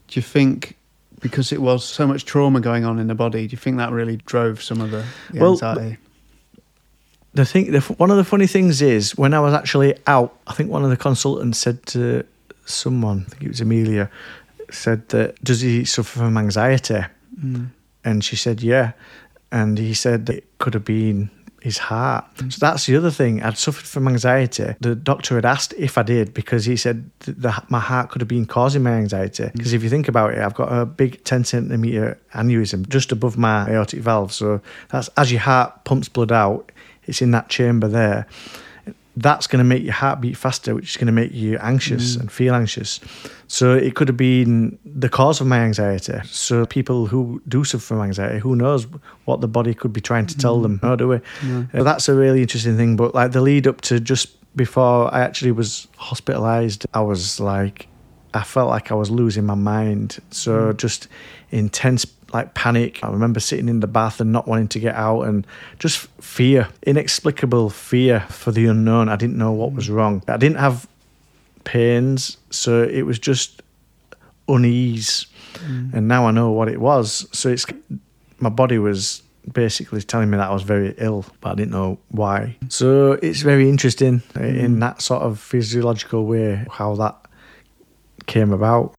Do 0.08 0.18
you 0.18 0.22
think 0.22 0.76
because 1.20 1.52
it 1.52 1.60
was 1.60 1.84
so 1.84 2.06
much 2.06 2.24
trauma 2.24 2.60
going 2.60 2.84
on 2.84 2.98
in 2.98 3.06
the 3.06 3.14
body, 3.14 3.46
do 3.46 3.52
you 3.52 3.58
think 3.58 3.76
that 3.76 3.92
really 3.92 4.16
drove 4.16 4.62
some 4.62 4.80
of 4.80 4.90
the, 4.90 5.04
the 5.30 5.40
Well, 5.40 5.52
anxiety? 5.52 5.98
The 7.32 7.44
thing, 7.44 7.70
the, 7.70 7.80
one 7.80 8.10
of 8.10 8.16
the 8.16 8.24
funny 8.24 8.46
things 8.46 8.82
is 8.82 9.16
when 9.16 9.34
I 9.34 9.40
was 9.40 9.54
actually 9.54 9.94
out, 10.06 10.36
I 10.46 10.54
think 10.54 10.70
one 10.70 10.82
of 10.82 10.90
the 10.90 10.96
consultants 10.96 11.58
said 11.58 11.84
to 11.86 12.24
someone, 12.64 13.24
I 13.26 13.30
think 13.30 13.42
it 13.44 13.48
was 13.48 13.60
Amelia, 13.60 14.10
said 14.70 15.08
that 15.10 15.42
does 15.44 15.60
he 15.60 15.84
suffer 15.84 16.20
from 16.20 16.36
anxiety? 16.36 17.04
Mm. 17.38 17.68
And 18.04 18.24
she 18.24 18.34
said, 18.34 18.62
yeah. 18.62 18.92
And 19.52 19.78
he 19.78 19.94
said 19.94 20.28
it 20.30 20.44
could 20.58 20.74
have 20.74 20.84
been 20.84 21.30
his 21.60 21.78
heart. 21.78 22.24
So 22.48 22.58
that's 22.58 22.86
the 22.86 22.96
other 22.96 23.10
thing. 23.10 23.42
I'd 23.42 23.58
suffered 23.58 23.86
from 23.86 24.08
anxiety. 24.08 24.74
The 24.80 24.94
doctor 24.94 25.34
had 25.34 25.44
asked 25.44 25.74
if 25.74 25.98
I 25.98 26.02
did 26.02 26.32
because 26.32 26.64
he 26.64 26.76
said 26.76 27.10
that 27.20 27.40
the, 27.40 27.62
my 27.68 27.80
heart 27.80 28.10
could 28.10 28.20
have 28.22 28.28
been 28.28 28.46
causing 28.46 28.82
my 28.82 28.92
anxiety. 28.92 29.44
Mm. 29.44 29.52
Because 29.52 29.72
if 29.72 29.82
you 29.82 29.90
think 29.90 30.08
about 30.08 30.32
it, 30.32 30.38
I've 30.38 30.54
got 30.54 30.72
a 30.72 30.86
big 30.86 31.22
10 31.24 31.44
centimeter 31.44 32.18
aneurysm 32.34 32.88
just 32.88 33.12
above 33.12 33.36
my 33.36 33.70
aortic 33.70 34.00
valve. 34.00 34.32
So 34.32 34.60
that's 34.88 35.08
as 35.16 35.30
your 35.30 35.42
heart 35.42 35.84
pumps 35.84 36.08
blood 36.08 36.32
out, 36.32 36.72
it's 37.04 37.20
in 37.20 37.30
that 37.32 37.48
chamber 37.48 37.88
there. 37.88 38.26
That's 39.22 39.46
going 39.46 39.58
to 39.58 39.64
make 39.64 39.82
your 39.82 39.92
heart 39.92 40.20
beat 40.20 40.36
faster, 40.36 40.74
which 40.74 40.90
is 40.90 40.96
going 40.96 41.06
to 41.06 41.12
make 41.12 41.32
you 41.32 41.58
anxious 41.58 42.12
mm-hmm. 42.12 42.22
and 42.22 42.32
feel 42.32 42.54
anxious. 42.54 43.00
So 43.48 43.74
it 43.74 43.94
could 43.94 44.08
have 44.08 44.16
been 44.16 44.78
the 44.84 45.08
cause 45.08 45.40
of 45.40 45.46
my 45.46 45.60
anxiety. 45.60 46.18
So 46.24 46.64
people 46.66 47.06
who 47.06 47.42
do 47.48 47.64
suffer 47.64 47.84
from 47.84 48.00
anxiety, 48.00 48.38
who 48.38 48.56
knows 48.56 48.86
what 49.24 49.40
the 49.40 49.48
body 49.48 49.74
could 49.74 49.92
be 49.92 50.00
trying 50.00 50.26
to 50.26 50.36
tell 50.36 50.54
mm-hmm. 50.54 50.78
them? 50.78 50.80
No, 50.82 50.96
do 50.96 51.08
we? 51.08 51.16
Uh, 51.74 51.82
that's 51.82 52.08
a 52.08 52.14
really 52.14 52.42
interesting 52.42 52.76
thing. 52.76 52.96
But 52.96 53.14
like 53.14 53.32
the 53.32 53.40
lead 53.40 53.66
up 53.66 53.80
to 53.82 54.00
just 54.00 54.36
before 54.56 55.12
I 55.14 55.20
actually 55.20 55.52
was 55.52 55.86
hospitalized, 55.96 56.86
I 56.94 57.00
was 57.00 57.40
like, 57.40 57.88
I 58.32 58.42
felt 58.42 58.68
like 58.68 58.90
I 58.90 58.94
was 58.94 59.10
losing 59.10 59.44
my 59.44 59.54
mind. 59.54 60.18
So 60.30 60.72
mm. 60.72 60.76
just 60.76 61.08
intense 61.50 62.04
like 62.32 62.54
panic. 62.54 63.02
I 63.02 63.08
remember 63.08 63.40
sitting 63.40 63.68
in 63.68 63.80
the 63.80 63.86
bath 63.86 64.20
and 64.20 64.32
not 64.32 64.46
wanting 64.46 64.68
to 64.68 64.80
get 64.80 64.94
out 64.94 65.22
and 65.22 65.46
just 65.78 66.06
fear, 66.20 66.68
inexplicable 66.82 67.70
fear 67.70 68.20
for 68.28 68.52
the 68.52 68.66
unknown. 68.66 69.08
I 69.08 69.16
didn't 69.16 69.38
know 69.38 69.52
what 69.52 69.72
was 69.72 69.90
wrong. 69.90 70.22
I 70.28 70.36
didn't 70.36 70.58
have 70.58 70.88
pains, 71.64 72.36
so 72.50 72.82
it 72.82 73.02
was 73.02 73.18
just 73.18 73.62
unease. 74.48 75.26
Mm. 75.54 75.94
And 75.94 76.08
now 76.08 76.26
I 76.26 76.30
know 76.30 76.50
what 76.50 76.68
it 76.68 76.80
was. 76.80 77.26
So 77.32 77.48
it's 77.48 77.66
my 78.38 78.48
body 78.48 78.78
was 78.78 79.22
basically 79.52 80.02
telling 80.02 80.30
me 80.30 80.36
that 80.36 80.48
I 80.48 80.52
was 80.52 80.62
very 80.62 80.94
ill, 80.98 81.24
but 81.40 81.52
I 81.52 81.54
didn't 81.54 81.72
know 81.72 81.98
why. 82.08 82.56
So 82.68 83.12
it's 83.12 83.42
very 83.42 83.68
interesting 83.68 84.22
uh, 84.36 84.42
in 84.42 84.76
mm. 84.76 84.80
that 84.80 85.02
sort 85.02 85.22
of 85.22 85.38
physiological 85.40 86.26
way 86.26 86.66
how 86.70 86.94
that 86.96 87.16
came 88.26 88.52
about. 88.52 88.94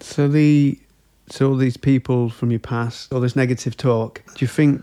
So 0.00 0.28
the 0.28 0.78
so 1.30 1.48
all 1.48 1.56
these 1.56 1.76
people 1.76 2.28
from 2.30 2.50
your 2.50 2.60
past, 2.60 3.12
all 3.12 3.20
this 3.20 3.36
negative 3.36 3.76
talk, 3.76 4.22
do 4.34 4.44
you 4.44 4.48
think 4.48 4.82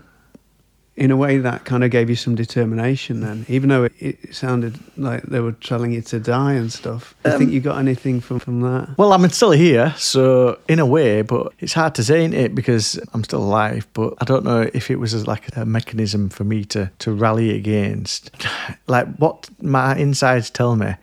in 0.96 1.10
a 1.10 1.16
way 1.16 1.36
that 1.36 1.64
kind 1.64 1.84
of 1.84 1.90
gave 1.90 2.08
you 2.08 2.16
some 2.16 2.34
determination 2.34 3.20
then, 3.20 3.44
even 3.48 3.68
though 3.68 3.84
it, 3.84 3.92
it 4.00 4.34
sounded 4.34 4.78
like 4.96 5.22
they 5.24 5.40
were 5.40 5.52
telling 5.52 5.92
you 5.92 6.00
to 6.00 6.18
die 6.18 6.54
and 6.54 6.72
stuff? 6.72 7.14
Do 7.22 7.32
you 7.32 7.38
think 7.38 7.48
um, 7.48 7.54
you 7.54 7.60
got 7.60 7.78
anything 7.78 8.20
from, 8.20 8.38
from 8.38 8.62
that? 8.62 8.96
Well, 8.96 9.12
I'm 9.12 9.28
still 9.28 9.50
here, 9.50 9.94
so 9.98 10.58
in 10.68 10.78
a 10.78 10.86
way, 10.86 11.22
but 11.22 11.52
it's 11.60 11.74
hard 11.74 11.94
to 11.96 12.04
say, 12.04 12.24
is 12.24 12.32
it? 12.32 12.54
Because 12.54 12.98
I'm 13.12 13.24
still 13.24 13.42
alive, 13.42 13.86
but 13.92 14.14
I 14.20 14.24
don't 14.24 14.44
know 14.44 14.70
if 14.72 14.90
it 14.90 14.96
was 14.96 15.26
like 15.26 15.54
a 15.56 15.66
mechanism 15.66 16.30
for 16.30 16.44
me 16.44 16.64
to, 16.66 16.90
to 17.00 17.12
rally 17.12 17.54
against. 17.54 18.30
Like 18.88 19.08
what 19.16 19.48
my 19.60 19.96
insides 19.96 20.48
tell 20.48 20.76
me 20.76 20.94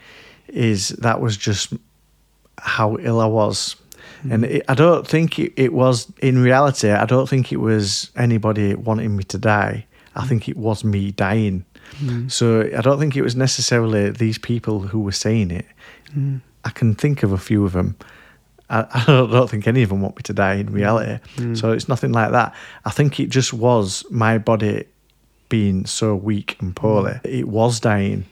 is 0.47 0.89
that 0.89 1.19
was 1.19 1.35
just 1.35 1.73
how 2.57 2.97
ill 3.01 3.19
I 3.19 3.25
was. 3.25 3.75
And 4.31 4.45
it, 4.45 4.65
I 4.67 4.73
don't 4.73 5.07
think 5.07 5.39
it, 5.39 5.53
it 5.55 5.73
was, 5.73 6.11
in 6.19 6.41
reality, 6.41 6.89
I 6.89 7.05
don't 7.05 7.27
think 7.27 7.51
it 7.51 7.57
was 7.57 8.11
anybody 8.15 8.75
wanting 8.75 9.15
me 9.15 9.23
to 9.25 9.37
die. 9.37 9.85
I 10.15 10.23
mm. 10.23 10.29
think 10.29 10.49
it 10.49 10.57
was 10.57 10.83
me 10.83 11.11
dying. 11.11 11.65
Mm. 11.97 12.31
So 12.31 12.69
I 12.77 12.81
don't 12.81 12.99
think 12.99 13.15
it 13.15 13.21
was 13.21 13.35
necessarily 13.35 14.09
these 14.11 14.37
people 14.37 14.79
who 14.79 14.99
were 15.01 15.11
saying 15.11 15.51
it. 15.51 15.65
Mm. 16.15 16.41
I 16.63 16.69
can 16.69 16.95
think 16.95 17.23
of 17.23 17.31
a 17.31 17.37
few 17.37 17.65
of 17.65 17.73
them. 17.73 17.97
I, 18.69 18.85
I 18.93 19.03
don't, 19.05 19.31
don't 19.31 19.49
think 19.49 19.67
any 19.67 19.83
of 19.83 19.89
them 19.89 20.01
want 20.01 20.15
me 20.15 20.23
to 20.23 20.33
die 20.33 20.55
in 20.55 20.71
reality. 20.71 21.19
So 21.55 21.71
it's 21.71 21.89
nothing 21.89 22.11
like 22.11 22.31
that. 22.31 22.55
I 22.85 22.91
think 22.91 23.19
it 23.19 23.29
just 23.29 23.53
was 23.53 24.05
my 24.09 24.37
body 24.37 24.85
being 25.49 25.85
so 25.85 26.15
weak 26.15 26.57
and 26.61 26.75
poorly. 26.75 27.19
It 27.23 27.47
was 27.47 27.79
dying. 27.79 28.25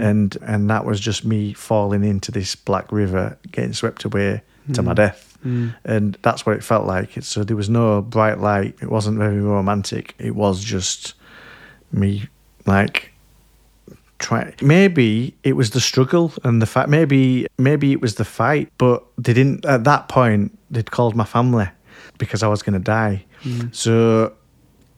And 0.00 0.36
and 0.40 0.70
that 0.70 0.86
was 0.86 1.00
just 1.00 1.24
me 1.24 1.52
falling 1.52 2.02
into 2.02 2.32
this 2.32 2.56
black 2.56 2.90
river, 2.90 3.38
getting 3.52 3.74
swept 3.74 4.04
away 4.04 4.40
to 4.74 4.82
my 4.82 4.92
hmm. 4.92 4.96
death. 4.96 5.38
Hmm. 5.42 5.68
And 5.84 6.18
that's 6.22 6.44
what 6.46 6.56
it 6.56 6.64
felt 6.64 6.86
like. 6.86 7.22
So 7.22 7.40
uh, 7.40 7.44
there 7.44 7.56
was 7.56 7.68
no 7.68 8.02
bright 8.02 8.38
light. 8.38 8.76
It 8.80 8.90
wasn't 8.90 9.18
very 9.18 9.40
romantic. 9.40 10.14
It 10.18 10.34
was 10.34 10.62
just 10.62 11.14
me 11.92 12.28
like 12.66 13.12
try 14.18 14.54
maybe 14.62 15.34
it 15.44 15.52
was 15.52 15.70
the 15.70 15.80
struggle 15.80 16.32
and 16.42 16.62
the 16.62 16.66
fact 16.66 16.88
maybe 16.88 17.46
maybe 17.58 17.92
it 17.92 18.00
was 18.00 18.14
the 18.14 18.24
fight 18.24 18.72
but 18.78 19.04
they 19.18 19.34
didn't 19.34 19.64
at 19.66 19.84
that 19.84 20.08
point 20.08 20.58
they'd 20.70 20.90
called 20.90 21.14
my 21.14 21.24
family 21.24 21.68
because 22.16 22.42
i 22.42 22.48
was 22.48 22.62
going 22.62 22.72
to 22.72 22.78
die 22.78 23.22
hmm. 23.42 23.66
so 23.72 24.32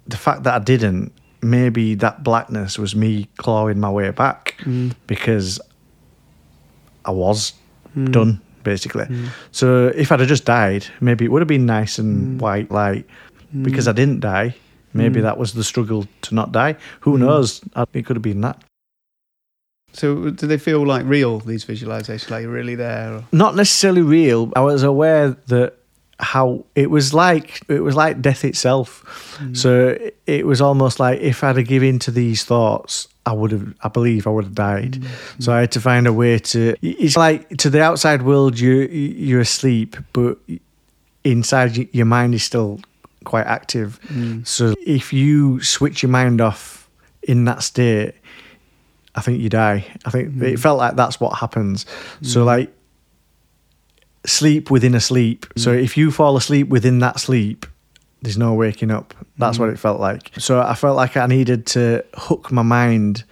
the 0.06 0.16
fact 0.16 0.44
that 0.44 0.54
i 0.54 0.58
didn't 0.64 1.12
maybe 1.42 1.96
that 1.96 2.22
blackness 2.22 2.78
was 2.78 2.94
me 2.94 3.28
clawing 3.38 3.80
my 3.80 3.90
way 3.90 4.10
back 4.10 4.54
because 5.08 5.60
i 7.04 7.10
was 7.10 7.54
done 8.12 8.40
basically. 8.72 9.06
Hmm. 9.06 9.26
So 9.60 9.66
if 10.02 10.06
i'd 10.12 10.20
have 10.20 10.28
just 10.36 10.44
died 10.44 10.84
maybe 11.00 11.24
it 11.24 11.30
would 11.32 11.42
have 11.44 11.54
been 11.56 11.66
nice 11.78 11.94
and 12.02 12.12
hmm. 12.16 12.38
white 12.44 12.70
light. 12.80 13.04
Hmm. 13.52 13.62
Because 13.66 13.86
i 13.92 13.94
didn't 14.00 14.20
die 14.20 14.50
maybe 14.92 15.20
that 15.20 15.38
was 15.42 15.52
the 15.52 15.64
struggle 15.64 16.06
to 16.26 16.34
not 16.34 16.48
die. 16.52 16.76
Who 17.04 17.18
knows? 17.18 17.60
It 17.92 18.04
could 18.06 18.16
have 18.16 18.28
been 18.32 18.40
that. 18.40 18.56
So 19.92 20.30
do 20.30 20.46
they 20.46 20.58
feel 20.58 20.86
like 20.86 21.04
real, 21.06 21.40
these 21.40 21.64
visualizations, 21.64 22.30
like 22.30 22.46
really 22.46 22.74
there? 22.74 23.14
Or? 23.14 23.24
not 23.32 23.56
necessarily 23.56 24.02
real. 24.02 24.52
I 24.54 24.60
was 24.60 24.82
aware 24.82 25.30
that 25.46 25.74
how 26.20 26.64
it 26.74 26.90
was 26.90 27.14
like 27.14 27.60
it 27.68 27.80
was 27.80 27.94
like 27.94 28.20
death 28.20 28.44
itself. 28.44 28.90
So 29.52 29.70
it- 29.88 30.14
it 30.26 30.46
was 30.46 30.60
almost 30.60 31.00
like 31.00 31.20
if 31.20 31.42
I'd 31.42 31.56
have 31.56 31.66
given 31.66 31.88
in 31.88 31.98
to 32.00 32.10
these 32.10 32.44
thoughts, 32.44 33.08
I 33.28 33.32
would 33.32 33.52
have. 33.52 33.74
I 33.82 33.88
believe 33.88 34.26
I 34.26 34.30
would 34.30 34.44
have 34.44 34.54
died. 34.54 34.92
Mm. 34.92 35.42
So 35.42 35.52
I 35.52 35.60
had 35.60 35.72
to 35.72 35.80
find 35.80 36.06
a 36.06 36.12
way 36.12 36.38
to. 36.38 36.74
It's 36.80 37.16
like 37.16 37.48
to 37.58 37.68
the 37.68 37.82
outside 37.82 38.22
world, 38.22 38.58
you 38.58 38.72
you're 38.80 39.40
asleep, 39.40 39.96
but 40.14 40.38
inside 41.24 41.94
your 41.94 42.06
mind 42.06 42.34
is 42.34 42.42
still 42.42 42.80
quite 43.24 43.46
active. 43.46 44.00
Mm. 44.06 44.46
So 44.46 44.74
if 44.86 45.12
you 45.12 45.62
switch 45.62 46.02
your 46.02 46.10
mind 46.10 46.40
off 46.40 46.88
in 47.22 47.44
that 47.44 47.62
state, 47.62 48.14
I 49.14 49.20
think 49.20 49.40
you 49.42 49.50
die. 49.50 49.84
I 50.06 50.10
think 50.10 50.28
it 50.42 50.54
mm. 50.54 50.58
felt 50.58 50.78
like 50.78 50.96
that's 50.96 51.20
what 51.20 51.38
happens. 51.38 51.84
So 52.22 52.44
like 52.44 52.72
sleep 54.24 54.70
within 54.70 54.94
a 54.94 55.00
sleep. 55.00 55.44
So 55.56 55.72
if 55.72 55.98
you 55.98 56.10
fall 56.10 56.38
asleep 56.38 56.68
within 56.68 57.00
that 57.00 57.20
sleep, 57.20 57.66
there's 58.22 58.38
no 58.38 58.54
waking 58.54 58.90
up. 58.90 59.14
That's 59.36 59.58
what 59.58 59.70
mm. 59.70 59.74
it 59.74 59.78
felt 59.78 60.00
like. 60.00 60.32
So 60.38 60.60
I 60.60 60.74
felt 60.74 60.96
like 60.96 61.16
I 61.16 61.26
needed 61.26 61.66
to 61.66 62.04
hook 62.14 62.50
my 62.50 62.62
mind 62.62 63.24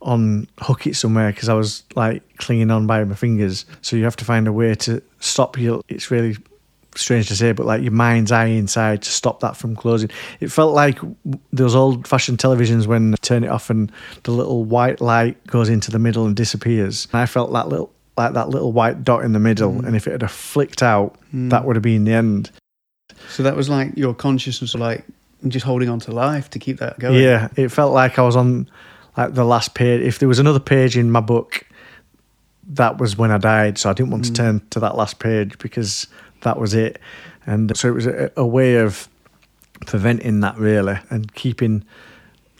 on 0.00 0.48
hook 0.60 0.86
it 0.86 0.96
somewhere 0.96 1.30
because 1.30 1.48
I 1.48 1.54
was 1.54 1.84
like 1.94 2.38
clinging 2.38 2.70
on 2.70 2.86
by 2.86 3.04
my 3.04 3.14
fingers. 3.14 3.64
So 3.82 3.96
you 3.96 4.04
have 4.04 4.16
to 4.16 4.24
find 4.24 4.48
a 4.48 4.52
way 4.52 4.74
to 4.74 5.02
stop 5.20 5.58
your. 5.58 5.82
It's 5.88 6.10
really 6.10 6.36
strange 6.94 7.28
to 7.28 7.36
say, 7.36 7.52
but 7.52 7.66
like 7.66 7.82
your 7.82 7.92
mind's 7.92 8.32
eye 8.32 8.46
inside 8.46 9.02
to 9.02 9.10
stop 9.10 9.40
that 9.40 9.56
from 9.56 9.76
closing. 9.76 10.10
It 10.40 10.50
felt 10.50 10.74
like 10.74 10.98
those 11.52 11.74
old 11.74 12.06
fashioned 12.06 12.38
televisions 12.38 12.86
when 12.86 13.12
you 13.12 13.16
turn 13.18 13.44
it 13.44 13.48
off 13.48 13.70
and 13.70 13.90
the 14.24 14.32
little 14.32 14.64
white 14.64 15.00
light 15.00 15.44
goes 15.46 15.68
into 15.68 15.90
the 15.90 15.98
middle 15.98 16.26
and 16.26 16.36
disappears. 16.36 17.08
And 17.12 17.20
I 17.20 17.26
felt 17.26 17.52
that 17.52 17.68
little 17.68 17.92
like 18.16 18.34
that 18.34 18.50
little 18.50 18.72
white 18.72 19.04
dot 19.04 19.24
in 19.24 19.32
the 19.32 19.38
middle, 19.38 19.72
mm. 19.72 19.86
and 19.86 19.96
if 19.96 20.06
it 20.06 20.20
had 20.20 20.30
flicked 20.30 20.82
out, 20.82 21.16
mm. 21.34 21.48
that 21.50 21.64
would 21.64 21.76
have 21.76 21.82
been 21.82 22.04
the 22.04 22.12
end. 22.12 22.50
So 23.28 23.42
that 23.42 23.56
was 23.56 23.68
like 23.68 23.96
your 23.96 24.14
consciousness, 24.14 24.74
like 24.74 25.04
just 25.48 25.64
holding 25.64 25.88
on 25.88 26.00
to 26.00 26.12
life 26.12 26.50
to 26.50 26.58
keep 26.58 26.78
that 26.78 26.98
going. 26.98 27.22
Yeah, 27.22 27.48
it 27.56 27.68
felt 27.68 27.92
like 27.92 28.18
I 28.18 28.22
was 28.22 28.36
on 28.36 28.68
like 29.16 29.34
the 29.34 29.44
last 29.44 29.74
page. 29.74 30.02
If 30.02 30.18
there 30.18 30.28
was 30.28 30.38
another 30.38 30.60
page 30.60 30.96
in 30.96 31.10
my 31.10 31.20
book, 31.20 31.66
that 32.68 32.98
was 32.98 33.16
when 33.16 33.30
I 33.30 33.38
died. 33.38 33.78
So 33.78 33.90
I 33.90 33.92
didn't 33.92 34.10
want 34.10 34.26
to 34.26 34.32
mm. 34.32 34.36
turn 34.36 34.66
to 34.70 34.80
that 34.80 34.96
last 34.96 35.18
page 35.18 35.58
because 35.58 36.06
that 36.42 36.58
was 36.58 36.74
it. 36.74 37.00
And 37.46 37.76
so 37.76 37.88
it 37.88 37.92
was 37.92 38.06
a, 38.06 38.30
a 38.36 38.46
way 38.46 38.76
of 38.76 39.08
preventing 39.86 40.40
that 40.40 40.56
really 40.58 40.98
and 41.10 41.32
keeping 41.34 41.84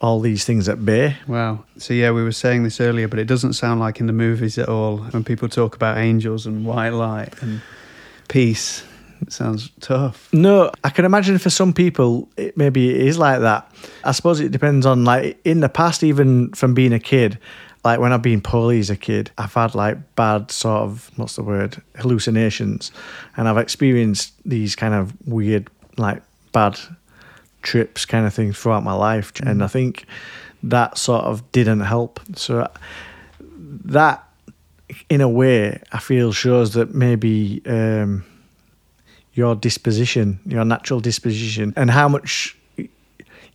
all 0.01 0.19
these 0.19 0.45
things 0.45 0.69
at 0.69 0.85
bay. 0.85 1.17
Wow. 1.29 1.65
So 1.79 1.95
yeah, 1.95 2.11
we 2.11 2.25
were 2.25 2.33
saying 2.33 2.65
this 2.65 2.81
earlier, 2.81 3.07
but 3.07 3.21
it 3.21 3.27
doesn't 3.27 3.53
sound 3.53 3.79
like 3.79 4.01
in 4.01 4.07
the 4.07 4.13
movies 4.13 4.59
at 4.59 4.69
all 4.69 4.99
when 4.99 5.23
people 5.23 5.49
talk 5.49 5.77
about 5.77 5.99
angels 5.99 6.45
and 6.45 6.67
white 6.67 6.91
light 6.91 7.41
and 7.41 7.63
peace. 8.29 8.85
It 9.23 9.33
sounds 9.33 9.71
tough. 9.81 10.29
No, 10.33 10.73
I 10.83 10.91
can 10.91 11.05
imagine 11.05 11.39
for 11.39 11.49
some 11.49 11.73
people 11.73 12.29
it 12.37 12.57
maybe 12.57 12.91
it 12.91 13.07
is 13.07 13.19
like 13.19 13.41
that. 13.41 13.73
I 14.05 14.13
suppose 14.13 14.41
it 14.41 14.51
depends 14.51 14.85
on 14.85 15.05
like 15.05 15.41
in 15.45 15.61
the 15.61 15.69
past, 15.69 16.03
even 16.03 16.51
from 16.53 16.75
being 16.75 16.93
a 16.93 16.99
kid. 16.99 17.39
Like 17.85 18.01
when 18.01 18.13
I've 18.13 18.23
been 18.23 18.41
poorly 18.41 18.81
as 18.81 18.91
a 18.91 18.97
kid, 18.97 19.31
I've 19.39 19.55
had 19.55 19.75
like 19.75 20.17
bad 20.17 20.51
sort 20.51 20.83
of 20.83 21.11
what's 21.17 21.37
the 21.37 21.43
word 21.43 21.81
hallucinations, 21.97 22.91
and 23.37 23.49
I've 23.49 23.59
experienced 23.59 24.35
these 24.45 24.75
kind 24.75 24.95
of 24.95 25.15
weird 25.27 25.71
like 25.97 26.23
bad 26.51 26.79
trips 27.63 28.05
kind 28.05 28.27
of 28.27 28.35
thing 28.35 28.53
throughout 28.53 28.83
my 28.83 28.93
life, 28.93 29.33
and 29.41 29.63
I 29.63 29.69
think 29.69 30.05
that 30.65 30.99
sort 30.99 31.25
of 31.25 31.51
didn't 31.53 31.81
help. 31.81 32.21
So 32.35 32.69
that, 33.85 34.25
in 35.09 35.21
a 35.21 35.29
way, 35.29 35.81
I 35.93 35.99
feel 36.01 36.33
shows 36.33 36.75
that 36.75 36.93
maybe. 36.93 37.63
Um, 37.67 38.25
your 39.35 39.55
disposition, 39.55 40.41
your 40.47 40.65
natural 40.65 41.01
disposition, 41.01 41.73
and 41.77 41.91
how 41.91 42.09
much 42.09 42.57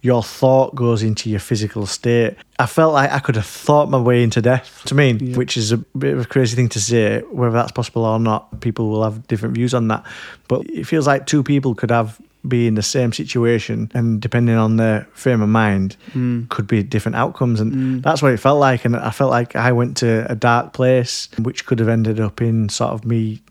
your 0.02 0.24
thought 0.24 0.76
goes 0.76 1.04
into 1.04 1.30
your 1.30 1.40
physical 1.40 1.86
state. 1.86 2.36
I 2.60 2.66
felt 2.66 2.94
like 2.94 3.12
I 3.12 3.20
could 3.20 3.36
have 3.36 3.46
thought 3.46 3.90
my 3.90 3.98
way 3.98 4.24
into 4.24 4.42
death. 4.42 4.84
To 4.86 4.96
me, 4.96 5.12
Yeah. 5.12 5.38
which 5.38 5.58
is 5.58 5.72
a 5.72 5.78
bit 5.78 6.14
of 6.14 6.22
a 6.22 6.26
crazy 6.26 6.56
thing 6.56 6.70
to 6.70 6.80
say, 6.80 7.22
whether 7.32 7.54
that's 7.54 7.72
possible 7.72 8.06
or 8.06 8.20
not, 8.20 8.62
people 8.62 8.90
will 8.90 9.04
have 9.04 9.28
different 9.28 9.56
views 9.56 9.74
on 9.74 9.88
that. 9.88 10.04
But 10.48 10.62
it 10.70 10.86
feels 10.86 11.08
like 11.08 11.26
two 11.26 11.44
people 11.44 11.74
could 11.74 11.92
have 11.92 12.20
be 12.48 12.68
in 12.68 12.76
the 12.76 12.84
same 12.84 13.12
situation 13.12 13.92
and 13.94 14.22
depending 14.22 14.56
on 14.56 14.78
their 14.78 15.06
frame 15.14 15.42
of 15.42 15.50
mind 15.50 15.98
hmm. 16.14 16.46
could 16.46 16.68
be 16.68 16.82
different 16.82 17.16
outcomes 17.16 17.60
and 17.60 17.74
hmm. 17.74 18.00
that's 18.00 18.22
what 18.22 18.32
it 18.32 18.38
felt 18.38 18.60
like 18.60 18.86
and 18.86 18.96
I 18.96 19.10
felt 19.10 19.32
like 19.32 19.56
I 19.56 19.74
went 19.74 19.98
to 19.98 20.26
a 20.32 20.36
dark 20.36 20.72
place 20.72 21.28
which 21.40 21.66
could 21.66 21.80
have 21.80 21.90
ended 21.90 22.22
up 22.22 22.42
in 22.42 22.70
sort 22.70 22.92
of 22.92 23.04
me 23.04 23.42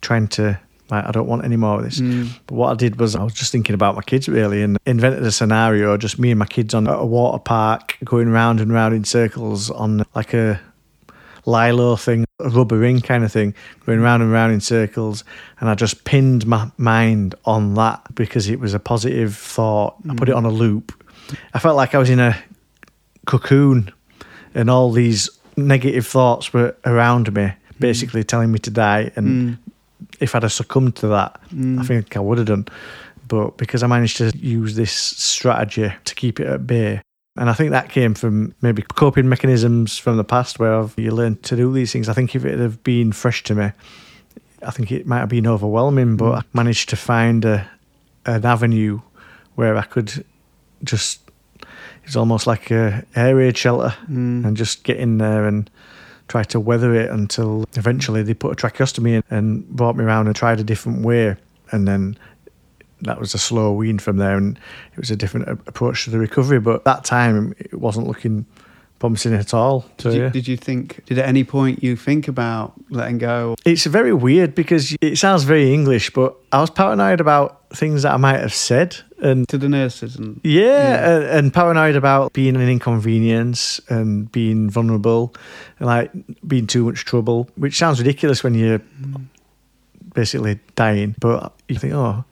trying 0.00 0.28
to 0.28 0.58
like 0.90 1.04
I 1.04 1.10
don't 1.10 1.26
want 1.26 1.44
any 1.44 1.56
more 1.56 1.78
of 1.78 1.84
this. 1.84 1.98
Hmm. 1.98 2.26
But 2.46 2.54
what 2.54 2.70
I 2.70 2.74
did 2.74 2.98
was 2.98 3.14
I 3.14 3.22
was 3.22 3.34
just 3.34 3.52
thinking 3.52 3.74
about 3.74 3.94
my 3.94 4.02
kids 4.02 4.28
really 4.28 4.62
and 4.62 4.78
invented 4.86 5.22
a 5.22 5.32
scenario, 5.32 5.96
just 5.96 6.18
me 6.18 6.30
and 6.30 6.38
my 6.38 6.46
kids 6.46 6.74
on 6.74 6.86
a 6.86 7.04
water 7.04 7.38
park 7.38 7.96
going 8.04 8.30
round 8.30 8.60
and 8.60 8.72
round 8.72 8.94
in 8.94 9.04
circles 9.04 9.70
on 9.70 10.04
like 10.14 10.34
a 10.34 10.60
lilo 11.44 11.96
thing, 11.96 12.24
a 12.38 12.48
rubber 12.50 12.78
ring 12.78 13.00
kind 13.00 13.24
of 13.24 13.32
thing, 13.32 13.54
going 13.86 14.00
round 14.00 14.22
and 14.22 14.32
round 14.32 14.52
in 14.52 14.60
circles. 14.60 15.24
And 15.60 15.68
I 15.68 15.74
just 15.74 16.04
pinned 16.04 16.46
my 16.46 16.70
mind 16.76 17.34
on 17.44 17.74
that 17.74 18.14
because 18.14 18.48
it 18.48 18.60
was 18.60 18.74
a 18.74 18.80
positive 18.80 19.36
thought. 19.36 19.96
I 20.08 20.14
put 20.14 20.28
it 20.28 20.32
hmm. 20.32 20.38
on 20.38 20.44
a 20.46 20.50
loop. 20.50 20.92
I 21.52 21.58
felt 21.58 21.76
like 21.76 21.94
I 21.94 21.98
was 21.98 22.10
in 22.10 22.20
a 22.20 22.36
cocoon 23.26 23.92
and 24.54 24.70
all 24.70 24.90
these 24.90 25.28
negative 25.56 26.06
thoughts 26.06 26.52
were 26.52 26.74
around 26.86 27.34
me, 27.34 27.46
hmm. 27.46 27.78
basically 27.78 28.24
telling 28.24 28.50
me 28.50 28.58
to 28.60 28.70
die. 28.70 29.10
And 29.16 29.58
if 30.20 30.34
I'd 30.34 30.42
have 30.42 30.52
succumbed 30.52 30.96
to 30.96 31.08
that, 31.08 31.40
I 31.50 31.54
mm. 31.54 31.86
think 31.86 32.16
I 32.16 32.20
would 32.20 32.38
have 32.38 32.46
done. 32.46 32.66
But 33.26 33.56
because 33.56 33.82
I 33.82 33.86
managed 33.86 34.16
to 34.18 34.32
use 34.36 34.74
this 34.74 34.92
strategy 34.92 35.92
to 36.04 36.14
keep 36.14 36.40
it 36.40 36.46
at 36.46 36.66
bay, 36.66 37.02
and 37.36 37.48
I 37.48 37.52
think 37.52 37.70
that 37.70 37.90
came 37.90 38.14
from 38.14 38.54
maybe 38.62 38.82
coping 38.82 39.28
mechanisms 39.28 39.96
from 39.96 40.16
the 40.16 40.24
past 40.24 40.58
where 40.58 40.74
I've, 40.74 40.94
you 40.96 41.12
learn 41.12 41.36
to 41.36 41.56
do 41.56 41.72
these 41.72 41.92
things. 41.92 42.08
I 42.08 42.12
think 42.12 42.34
if 42.34 42.44
it 42.44 42.58
had 42.58 42.82
been 42.82 43.12
fresh 43.12 43.44
to 43.44 43.54
me, 43.54 43.70
I 44.66 44.70
think 44.72 44.90
it 44.90 45.06
might 45.06 45.20
have 45.20 45.28
been 45.28 45.46
overwhelming, 45.46 46.16
but 46.16 46.32
mm. 46.32 46.38
I 46.38 46.42
managed 46.52 46.88
to 46.88 46.96
find 46.96 47.44
a, 47.44 47.68
an 48.26 48.44
avenue 48.44 49.00
where 49.54 49.76
I 49.76 49.82
could 49.82 50.24
just, 50.82 51.20
it's 52.04 52.16
almost 52.16 52.46
like 52.46 52.70
a 52.70 53.04
air 53.14 53.36
raid 53.36 53.56
shelter 53.56 53.94
mm. 54.10 54.44
and 54.44 54.56
just 54.56 54.82
get 54.82 54.96
in 54.96 55.18
there 55.18 55.46
and 55.46 55.70
try 56.28 56.44
to 56.44 56.60
weather 56.60 56.94
it 56.94 57.10
until 57.10 57.64
eventually 57.74 58.22
they 58.22 58.34
put 58.34 58.52
a 58.52 58.54
tracheostomy 58.54 59.16
in 59.16 59.24
and 59.30 59.66
brought 59.68 59.96
me 59.96 60.04
around 60.04 60.26
and 60.26 60.36
tried 60.36 60.60
a 60.60 60.64
different 60.64 61.04
way. 61.04 61.36
And 61.72 61.88
then 61.88 62.16
that 63.02 63.18
was 63.18 63.34
a 63.34 63.38
slow 63.38 63.72
wean 63.72 63.98
from 63.98 64.16
there, 64.16 64.36
and 64.36 64.58
it 64.92 64.98
was 64.98 65.10
a 65.10 65.16
different 65.16 65.48
approach 65.48 66.04
to 66.04 66.10
the 66.10 66.18
recovery. 66.18 66.60
But 66.60 66.84
that 66.84 67.04
time, 67.04 67.54
it 67.58 67.74
wasn't 67.74 68.06
looking 68.06 68.46
promising 68.98 69.32
it 69.32 69.40
at 69.40 69.54
all. 69.54 69.86
Did 69.96 70.14
you, 70.14 70.22
yeah. 70.22 70.28
did 70.30 70.48
you 70.48 70.56
think? 70.56 71.04
Did 71.06 71.18
at 71.18 71.26
any 71.26 71.44
point 71.44 71.82
you 71.82 71.96
think 71.96 72.28
about 72.28 72.72
letting 72.90 73.18
go? 73.18 73.54
It's 73.64 73.86
very 73.86 74.12
weird 74.12 74.54
because 74.54 74.96
it 75.00 75.16
sounds 75.18 75.44
very 75.44 75.72
English, 75.72 76.10
but 76.12 76.36
I 76.52 76.60
was 76.60 76.70
paranoid 76.70 77.20
about 77.20 77.68
things 77.70 78.02
that 78.02 78.14
I 78.14 78.16
might 78.16 78.40
have 78.40 78.54
said, 78.54 78.96
and 79.22 79.48
to 79.48 79.58
the 79.58 79.68
nurses 79.68 80.16
and 80.16 80.40
yeah, 80.42 81.10
And, 81.10 81.24
and 81.24 81.54
paranoid 81.54 81.96
about 81.96 82.32
being 82.32 82.56
an 82.56 82.68
inconvenience 82.68 83.80
and 83.88 84.30
being 84.32 84.70
vulnerable, 84.70 85.34
and 85.78 85.86
like 85.86 86.10
being 86.46 86.66
too 86.66 86.84
much 86.84 87.04
trouble, 87.04 87.48
which 87.56 87.76
sounds 87.76 87.98
ridiculous 87.98 88.42
when 88.42 88.54
you're 88.54 88.78
mm. 88.78 89.24
basically 90.14 90.58
dying. 90.76 91.14
But 91.20 91.52
you 91.68 91.76
think, 91.76 91.94
oh, 91.94 92.24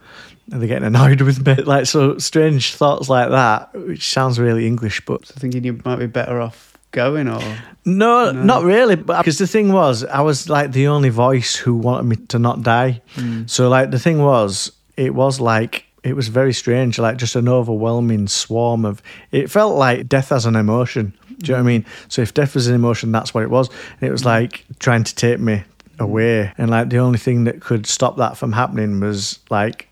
are 0.52 0.58
they 0.58 0.66
getting 0.66 0.86
annoyed 0.86 1.20
with 1.20 1.44
me? 1.44 1.54
Like 1.64 1.86
so 1.86 2.18
strange 2.18 2.74
thoughts 2.74 3.08
like 3.08 3.30
that, 3.30 3.74
which 3.74 4.08
sounds 4.08 4.38
really 4.38 4.66
English, 4.66 5.04
but 5.04 5.26
so 5.26 5.34
thinking 5.36 5.64
you 5.64 5.80
might 5.84 5.96
be 5.96 6.06
better 6.06 6.40
off 6.40 6.76
going 6.92 7.28
or 7.28 7.40
no, 7.84 8.30
No. 8.30 8.42
not 8.42 8.64
really. 8.64 8.96
Because 8.96 9.38
the 9.38 9.46
thing 9.46 9.72
was, 9.72 10.04
I 10.04 10.22
was 10.22 10.48
like 10.48 10.72
the 10.72 10.88
only 10.88 11.10
voice 11.10 11.54
who 11.54 11.76
wanted 11.76 12.04
me 12.04 12.16
to 12.28 12.38
not 12.38 12.62
die. 12.62 13.02
Hmm. 13.14 13.42
So 13.46 13.68
like 13.68 13.90
the 13.90 13.98
thing 13.98 14.22
was, 14.22 14.72
it 14.96 15.14
was 15.14 15.40
like 15.40 15.86
it 16.02 16.14
was 16.14 16.28
very 16.28 16.52
strange, 16.52 16.98
like 16.98 17.16
just 17.16 17.36
an 17.36 17.48
overwhelming 17.48 18.28
swarm 18.28 18.84
of. 18.84 19.02
It 19.32 19.50
felt 19.50 19.76
like 19.76 20.08
death 20.08 20.30
as 20.32 20.46
an 20.46 20.56
emotion. 20.56 21.12
Do 21.38 21.52
you 21.52 21.56
know 21.56 21.64
what 21.64 21.68
I 21.68 21.72
mean? 21.72 21.86
So 22.08 22.22
if 22.22 22.32
death 22.32 22.54
was 22.54 22.68
an 22.68 22.74
emotion, 22.74 23.12
that's 23.12 23.34
what 23.34 23.42
it 23.42 23.50
was. 23.50 23.68
And 24.00 24.08
it 24.08 24.12
was 24.12 24.22
hmm. 24.22 24.28
like 24.28 24.64
trying 24.78 25.04
to 25.04 25.14
take 25.14 25.40
me 25.40 25.64
hmm. 25.96 26.02
away, 26.02 26.52
and 26.58 26.70
like 26.70 26.90
the 26.90 26.98
only 26.98 27.18
thing 27.18 27.44
that 27.44 27.60
could 27.60 27.86
stop 27.86 28.16
that 28.16 28.36
from 28.36 28.52
happening 28.52 29.00
was 29.00 29.38
like. 29.50 29.88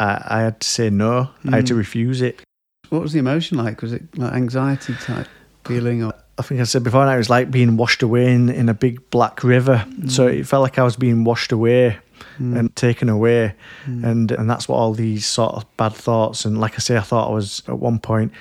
I, 0.00 0.22
I 0.26 0.40
had 0.40 0.60
to 0.60 0.68
say 0.68 0.90
no. 0.90 1.30
I 1.46 1.56
had 1.56 1.66
to 1.66 1.74
mm. 1.74 1.78
refuse 1.78 2.20
it. 2.20 2.42
what 2.90 3.02
was 3.02 3.12
the 3.12 3.18
emotion 3.18 3.58
like? 3.58 3.82
Was 3.82 3.92
it 3.92 4.16
like 4.18 4.32
anxiety 4.32 4.94
type 4.94 5.28
feeling 5.64 6.02
or 6.04 6.14
I 6.36 6.42
think 6.42 6.60
I 6.60 6.64
said 6.64 6.82
before, 6.82 7.06
it 7.12 7.16
was 7.16 7.30
like 7.30 7.50
being 7.50 7.76
washed 7.76 8.02
away 8.02 8.32
in, 8.32 8.48
in 8.48 8.68
a 8.68 8.74
big 8.74 9.08
black 9.10 9.44
river. 9.44 9.86
So 10.08 10.28
mm. 10.28 10.40
it 10.40 10.46
felt 10.46 10.62
like 10.62 10.78
I 10.78 10.82
was 10.82 10.96
being 10.96 11.22
washed 11.22 11.52
away 11.52 11.98
mm. 12.40 12.58
and 12.58 12.74
taken 12.74 13.08
away, 13.08 13.54
and 13.86 14.32
and 14.32 14.50
that's 14.50 14.68
what 14.68 14.76
all 14.76 14.92
these 14.92 15.26
sort 15.26 15.54
of 15.54 15.76
bad 15.76 15.92
thoughts 15.92 16.44
and 16.44 16.60
like 16.60 16.74
I 16.74 16.78
say, 16.78 16.96
I 16.96 17.02
thought 17.02 17.28
I 17.28 17.32
was 17.32 17.62
at 17.68 17.78
one 17.78 18.00
point. 18.00 18.32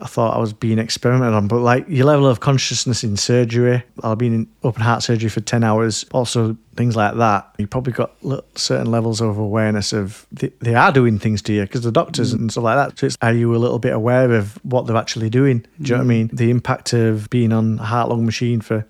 I 0.00 0.06
thought 0.06 0.36
I 0.36 0.38
was 0.38 0.52
being 0.52 0.78
experimented 0.78 1.34
on, 1.34 1.48
but 1.48 1.60
like 1.60 1.88
your 1.88 2.06
level 2.06 2.26
of 2.26 2.40
consciousness 2.40 3.02
in 3.02 3.16
surgery, 3.16 3.82
I've 4.02 4.18
been 4.18 4.34
in 4.34 4.48
open 4.62 4.82
heart 4.82 5.02
surgery 5.02 5.28
for 5.28 5.40
10 5.40 5.64
hours, 5.64 6.04
also 6.12 6.56
things 6.76 6.94
like 6.94 7.16
that. 7.16 7.52
You 7.58 7.66
probably 7.66 7.92
got 7.92 8.12
certain 8.56 8.90
levels 8.90 9.20
of 9.20 9.38
awareness 9.38 9.92
of 9.92 10.26
they, 10.30 10.52
they 10.60 10.74
are 10.74 10.92
doing 10.92 11.18
things 11.18 11.42
to 11.42 11.52
you 11.52 11.62
because 11.62 11.82
the 11.82 11.92
doctors 11.92 12.32
mm. 12.32 12.38
and 12.38 12.52
stuff 12.52 12.64
like 12.64 12.76
that. 12.76 12.98
So 12.98 13.06
it's, 13.06 13.18
are 13.22 13.32
you 13.32 13.54
a 13.54 13.58
little 13.58 13.80
bit 13.80 13.92
aware 13.92 14.32
of 14.32 14.54
what 14.64 14.86
they're 14.86 14.96
actually 14.96 15.30
doing? 15.30 15.66
Do 15.80 15.90
you 15.90 15.96
know 15.96 16.04
what 16.04 16.04
I 16.04 16.04
mm. 16.04 16.08
mean? 16.08 16.30
The 16.32 16.50
impact 16.50 16.92
of 16.92 17.28
being 17.30 17.52
on 17.52 17.80
a 17.80 17.84
heart 17.84 18.08
lung 18.08 18.24
machine 18.24 18.60
for 18.60 18.86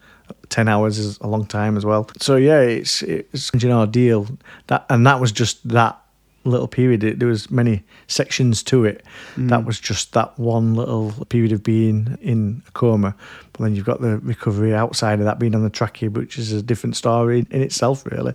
10 0.51 0.69
hours 0.69 0.99
is 0.99 1.19
a 1.21 1.27
long 1.27 1.47
time 1.47 1.77
as 1.77 1.85
well. 1.87 2.09
So 2.19 2.37
yeah, 2.37 2.61
it's, 2.61 3.03
it's 3.03 3.51
you 3.55 3.69
know, 3.69 3.81
ordeal. 3.81 4.29
That, 4.67 4.85
and 4.91 5.07
that 5.07 5.21
was 5.21 5.33
just 5.33 5.67
that 5.69 5.99
little 6.49 6.69
period. 6.69 7.05
It, 7.05 7.19
there 7.19 7.29
was 7.29 7.51
many 7.51 7.83
sections 8.07 8.63
to 8.65 8.85
it. 8.85 9.05
That 9.37 9.65
was 9.65 9.79
just 9.79 10.13
that 10.13 10.39
one 10.39 10.75
little 10.75 11.13
period 11.29 11.53
of 11.53 11.63
being 11.63 12.19
in 12.21 12.63
a 12.67 12.71
coma. 12.73 13.15
But 13.53 13.65
then 13.65 13.75
you've 13.75 13.87
got 13.87 14.01
the 14.01 14.19
recovery 14.19 14.75
outside 14.75 15.19
of 15.19 15.25
that 15.27 15.39
being 15.39 15.55
on 15.55 15.63
the 15.63 15.71
trachea, 15.71 16.11
which 16.11 16.39
is 16.39 16.53
a 16.53 16.63
different 16.63 16.97
story 16.97 17.47
in 17.51 17.63
itself, 17.63 18.05
really. 18.07 18.35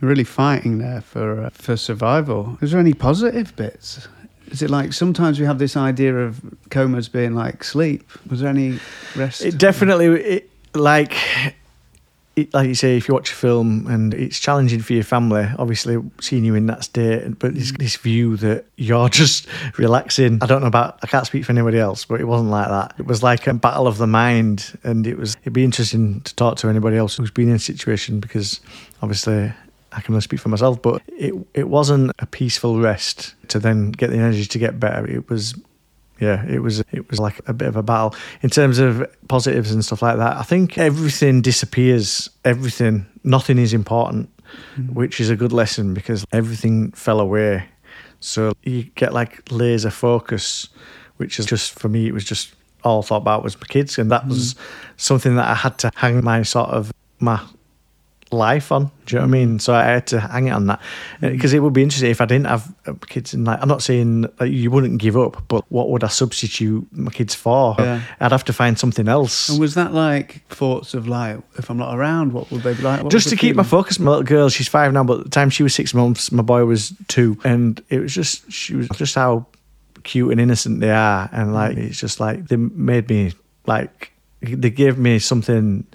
really 0.00 0.24
fighting 0.24 0.78
there 0.78 1.00
for 1.00 1.44
uh, 1.44 1.50
for 1.50 1.76
survival? 1.76 2.58
Was 2.60 2.72
there 2.72 2.80
any 2.80 2.94
positive 2.94 3.54
bits? 3.56 4.08
Is 4.50 4.62
it 4.62 4.70
like 4.70 4.92
sometimes 4.92 5.38
we 5.38 5.46
have 5.46 5.58
this 5.58 5.76
idea 5.76 6.16
of 6.16 6.40
comas 6.70 7.08
being 7.08 7.34
like 7.34 7.64
sleep? 7.64 8.10
Was 8.30 8.40
there 8.40 8.48
any 8.48 8.78
rest? 9.14 9.42
It 9.42 9.58
definitely, 9.58 10.06
it, 10.06 10.50
like, 10.74 11.14
like 12.52 12.68
you 12.68 12.74
say, 12.74 12.96
if 12.96 13.08
you 13.08 13.14
watch 13.14 13.32
a 13.32 13.34
film 13.34 13.86
and 13.86 14.14
it's 14.14 14.38
challenging 14.38 14.80
for 14.80 14.92
your 14.92 15.04
family, 15.04 15.48
obviously 15.58 15.98
seeing 16.20 16.44
you 16.44 16.54
in 16.54 16.66
that 16.66 16.84
state, 16.84 17.38
but 17.38 17.54
this, 17.54 17.72
mm. 17.72 17.78
this 17.78 17.96
view 17.96 18.36
that 18.38 18.64
you're 18.76 19.08
just 19.22 19.46
relaxing. 19.78 20.38
I 20.42 20.46
don't 20.46 20.60
know 20.60 20.68
about, 20.68 20.98
I 21.02 21.06
can't 21.06 21.26
speak 21.26 21.44
for 21.44 21.52
anybody 21.52 21.78
else, 21.78 22.04
but 22.04 22.20
it 22.20 22.24
wasn't 22.24 22.50
like 22.50 22.68
that. 22.68 22.94
It 22.98 23.06
was 23.06 23.22
like 23.22 23.46
a 23.46 23.54
battle 23.54 23.86
of 23.86 23.98
the 23.98 24.06
mind, 24.06 24.78
and 24.84 25.06
it 25.06 25.18
was. 25.18 25.36
It'd 25.42 25.52
be 25.52 25.64
interesting 25.64 26.20
to 26.22 26.34
talk 26.34 26.56
to 26.58 26.68
anybody 26.68 26.96
else 26.96 27.16
who's 27.16 27.30
been 27.30 27.48
in 27.48 27.56
a 27.56 27.60
situation 27.60 28.20
because 28.20 28.60
obviously. 29.02 29.52
I 29.90 30.02
can 30.02 30.12
only 30.12 30.20
speak 30.20 30.40
for 30.40 30.50
myself, 30.50 30.82
but 30.82 31.00
it 31.06 31.32
it 31.54 31.70
wasn't 31.70 32.12
a 32.18 32.26
peaceful 32.26 32.78
rest 32.78 33.34
to 33.48 33.58
then 33.58 33.90
get 33.90 34.10
the 34.10 34.18
energy 34.18 34.44
to 34.44 34.58
get 34.58 34.78
better. 34.78 35.06
It 35.06 35.30
was 35.30 35.54
yeah, 36.20 36.44
it 36.46 36.60
was 36.60 36.80
it 36.92 37.08
was 37.10 37.20
like 37.20 37.40
a 37.46 37.52
bit 37.52 37.68
of 37.68 37.76
a 37.76 37.82
battle 37.82 38.14
in 38.42 38.50
terms 38.50 38.78
of 38.78 39.06
positives 39.28 39.70
and 39.70 39.84
stuff 39.84 40.02
like 40.02 40.16
that. 40.16 40.36
I 40.36 40.42
think 40.42 40.76
everything 40.76 41.42
disappears. 41.42 42.28
Everything, 42.44 43.06
nothing 43.24 43.58
is 43.58 43.72
important, 43.72 44.28
mm. 44.76 44.92
which 44.92 45.20
is 45.20 45.30
a 45.30 45.36
good 45.36 45.52
lesson 45.52 45.94
because 45.94 46.24
everything 46.32 46.92
fell 46.92 47.20
away. 47.20 47.64
So 48.20 48.52
you 48.64 48.84
get 48.94 49.12
like 49.12 49.50
laser 49.52 49.90
focus, 49.90 50.68
which 51.18 51.38
is 51.38 51.46
just 51.46 51.78
for 51.78 51.88
me. 51.88 52.08
It 52.08 52.14
was 52.14 52.24
just 52.24 52.52
all 52.82 53.00
I 53.00 53.02
thought 53.02 53.18
about 53.18 53.44
was 53.44 53.56
my 53.56 53.66
kids, 53.66 53.98
and 53.98 54.10
that 54.10 54.24
mm. 54.24 54.30
was 54.30 54.56
something 54.96 55.36
that 55.36 55.48
I 55.48 55.54
had 55.54 55.78
to 55.78 55.90
hang 55.94 56.24
my 56.24 56.42
sort 56.42 56.70
of 56.70 56.92
my 57.20 57.40
life 58.32 58.72
on. 58.72 58.90
Do 59.06 59.16
you 59.16 59.20
know 59.20 59.26
what 59.26 59.28
I 59.28 59.38
mean? 59.38 59.58
So 59.58 59.74
I 59.74 59.84
had 59.84 60.06
to 60.08 60.20
hang 60.20 60.48
it 60.48 60.50
on 60.50 60.66
that 60.66 60.80
because 61.20 61.54
uh, 61.54 61.56
it 61.56 61.60
would 61.60 61.72
be 61.72 61.82
interesting 61.82 62.10
if 62.10 62.20
I 62.20 62.26
didn't 62.26 62.46
have 62.46 62.74
uh, 62.86 62.94
kids. 63.06 63.34
And 63.34 63.46
like, 63.46 63.60
I'm 63.62 63.68
not 63.68 63.82
saying 63.82 64.26
like, 64.38 64.50
you 64.50 64.70
wouldn't 64.70 64.98
give 65.00 65.16
up, 65.16 65.42
but 65.48 65.64
what 65.70 65.90
would 65.90 66.04
I 66.04 66.08
substitute 66.08 66.86
my 66.92 67.10
kids 67.10 67.34
for? 67.34 67.74
Yeah. 67.78 68.02
I'd 68.20 68.32
have 68.32 68.44
to 68.44 68.52
find 68.52 68.78
something 68.78 69.08
else. 69.08 69.48
And 69.48 69.58
was 69.58 69.74
that 69.74 69.92
like 69.92 70.46
thoughts 70.48 70.94
of 70.94 71.08
like, 71.08 71.38
if 71.56 71.70
I'm 71.70 71.78
not 71.78 71.96
around, 71.96 72.32
what 72.32 72.50
would 72.50 72.62
they 72.62 72.74
be 72.74 72.82
like? 72.82 73.02
What 73.02 73.10
just 73.10 73.28
to 73.30 73.36
keep 73.36 73.56
my 73.56 73.62
focus. 73.62 73.98
My 73.98 74.10
little 74.10 74.24
girl, 74.24 74.48
she's 74.48 74.68
five 74.68 74.92
now, 74.92 75.04
but 75.04 75.18
at 75.18 75.24
the 75.24 75.30
time 75.30 75.50
she 75.50 75.62
was 75.62 75.74
six 75.74 75.94
months, 75.94 76.30
my 76.30 76.42
boy 76.42 76.64
was 76.64 76.92
two, 77.08 77.38
and 77.44 77.82
it 77.88 78.00
was 78.00 78.14
just 78.14 78.50
she 78.52 78.74
was 78.74 78.88
just 78.90 79.14
how 79.14 79.46
cute 80.04 80.30
and 80.30 80.40
innocent 80.40 80.80
they 80.80 80.90
are, 80.90 81.28
and 81.32 81.54
like 81.54 81.76
it's 81.76 81.98
just 81.98 82.20
like 82.20 82.48
they 82.48 82.56
made 82.56 83.08
me 83.08 83.32
like 83.66 84.12
they 84.40 84.70
gave 84.70 84.98
me 84.98 85.18
something 85.18 85.86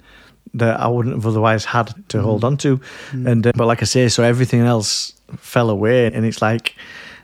that 0.54 0.80
I 0.80 0.86
wouldn't 0.86 1.14
have 1.14 1.26
otherwise 1.26 1.64
had 1.64 1.88
to 2.08 2.18
mm. 2.18 2.22
hold 2.22 2.44
on 2.44 2.56
to. 2.58 2.78
Mm. 3.10 3.26
And 3.30 3.46
uh, 3.46 3.52
but 3.54 3.66
like 3.66 3.82
I 3.82 3.86
say, 3.86 4.08
so 4.08 4.22
everything 4.22 4.60
else 4.60 5.12
fell 5.36 5.70
away, 5.70 6.06
and 6.06 6.24
it's 6.24 6.40
like 6.40 6.74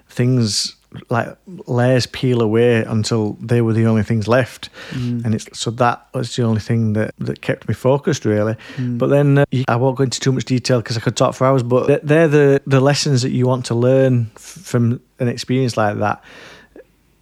things 0.09 0.77
like 1.09 1.37
layers 1.67 2.07
peel 2.07 2.43
away 2.43 2.83
until 2.83 3.35
they 3.35 3.61
were 3.61 3.73
the 3.73 3.87
only 3.87 4.03
things 4.03 4.27
left 4.27 4.71
mm. 4.91 5.25
and 5.25 5.35
it's 5.37 5.47
so 5.57 5.71
that 5.71 6.05
was 6.15 6.35
the 6.35 6.43
only 6.43 6.61
thing 6.61 6.95
that 6.95 7.15
that 7.19 7.41
kept 7.41 7.69
me 7.69 7.75
focused 7.75 8.25
really 8.25 8.57
mm. 8.77 8.99
but 8.99 9.07
then 9.07 9.39
uh, 9.39 9.45
I 9.69 9.77
won't 9.77 9.97
go 9.97 10.05
into 10.05 10.19
too 10.19 10.33
much 10.33 10.47
detail 10.47 10.81
because 10.81 10.97
I 10.97 11.01
could 11.01 11.17
talk 11.17 11.35
for 11.35 11.47
hours 11.47 11.63
but 11.63 12.05
they're 12.05 12.27
the 12.27 12.61
the 12.67 12.81
lessons 12.81 13.23
that 13.23 13.31
you 13.31 13.47
want 13.47 13.67
to 13.67 13.75
learn 13.75 14.27
from 14.35 15.01
an 15.21 15.29
experience 15.29 15.77
like 15.77 15.99
that 15.99 16.25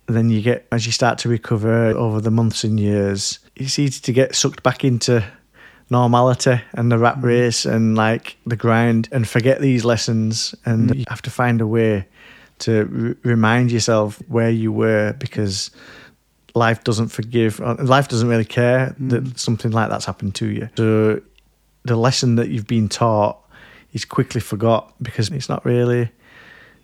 then 0.07 0.31
you 0.31 0.41
get 0.41 0.67
as 0.73 0.87
you 0.87 0.93
start 0.93 1.19
to 1.19 1.29
recover 1.29 1.89
over 1.89 2.23
the 2.23 2.31
months 2.31 2.65
and 2.65 2.81
years 2.81 3.39
it's 3.55 3.79
easy 3.79 4.01
to 4.01 4.13
get 4.13 4.35
sucked 4.35 4.63
back 4.63 4.83
into 4.83 5.23
normality 5.91 6.61
and 6.73 6.93
the 6.93 6.99
rat 6.99 7.17
mm. 7.17 7.25
race 7.25 7.65
and 7.65 7.97
like 7.97 8.37
the 8.47 8.57
grind 8.57 9.09
and 9.13 9.27
forget 9.27 9.61
these 9.61 9.85
lessons 9.85 10.55
and 10.65 10.91
mm. 10.91 10.99
you 10.99 11.05
have 11.09 11.23
to 11.23 11.31
find 11.31 11.61
a 11.61 11.67
way 11.67 12.07
to 12.59 12.81
r- 12.81 13.31
remind 13.31 13.73
yourself 13.73 14.21
where 14.29 14.51
you 14.51 14.71
were 14.71 15.15
because 15.19 15.71
life 16.55 16.85
doesn't 16.85 17.09
forgive 17.09 17.61
uh, 17.61 17.77
life 17.81 18.09
doesn't 18.09 18.29
really 18.29 18.45
care 18.45 18.95
mm. 19.01 19.11
that 19.11 19.39
something 19.39 19.71
like 19.71 19.89
that's 19.89 20.05
happened 20.05 20.35
to 20.35 20.47
you 20.47 20.69
so 20.77 21.21
the 21.85 21.97
lesson 21.97 22.35
that 22.37 22.49
you've 22.49 22.67
been 22.67 22.89
taught 22.89 23.39
is 23.93 24.05
quickly 24.05 24.41
forgot 24.41 24.93
because 25.01 25.31
it's 25.31 25.49
not 25.49 25.65
really 25.65 26.11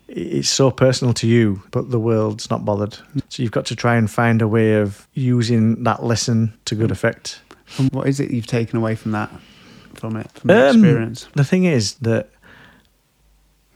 it's 0.07 0.49
so 0.49 0.69
personal 0.69 1.13
to 1.15 1.27
you, 1.27 1.63
but 1.71 1.89
the 1.89 1.99
world's 1.99 2.49
not 2.49 2.63
bothered. 2.63 2.91
Mm. 2.91 3.21
So 3.29 3.43
you've 3.43 3.51
got 3.51 3.65
to 3.67 3.75
try 3.75 3.95
and 3.95 4.09
find 4.09 4.41
a 4.41 4.47
way 4.47 4.75
of 4.75 5.07
using 5.13 5.83
that 5.83 6.03
lesson 6.03 6.53
to 6.65 6.75
good 6.75 6.89
mm. 6.89 6.93
effect. 6.93 7.41
And 7.77 7.91
what 7.91 8.07
is 8.07 8.19
it 8.19 8.31
you've 8.31 8.47
taken 8.47 8.77
away 8.77 8.95
from 8.95 9.11
that, 9.11 9.29
from 9.95 10.15
it, 10.17 10.31
from 10.31 10.47
the 10.47 10.69
um, 10.69 10.75
experience? 10.75 11.27
The 11.35 11.43
thing 11.43 11.65
is 11.65 11.95
that 11.95 12.29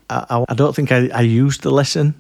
I, 0.10 0.25
I, 0.30 0.45
I 0.49 0.54
don't 0.54 0.75
think 0.75 0.91
I, 0.91 1.10
I 1.13 1.21
used 1.21 1.63
the 1.63 1.71
lesson. 1.71 2.15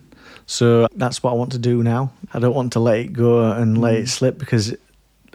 So 0.45 0.87
that's 0.95 1.21
what 1.21 1.31
I 1.31 1.33
want 1.35 1.51
to 1.51 1.59
do 1.59 1.83
now. 1.83 2.11
I 2.33 2.39
don't 2.39 2.55
want 2.55 2.73
to 2.73 2.79
let 2.79 2.99
it 2.99 3.13
go 3.13 3.51
and 3.51 3.77
let 3.79 3.95
it 3.95 4.05
mm. 4.05 4.09
slip 4.09 4.39
because 4.39 4.75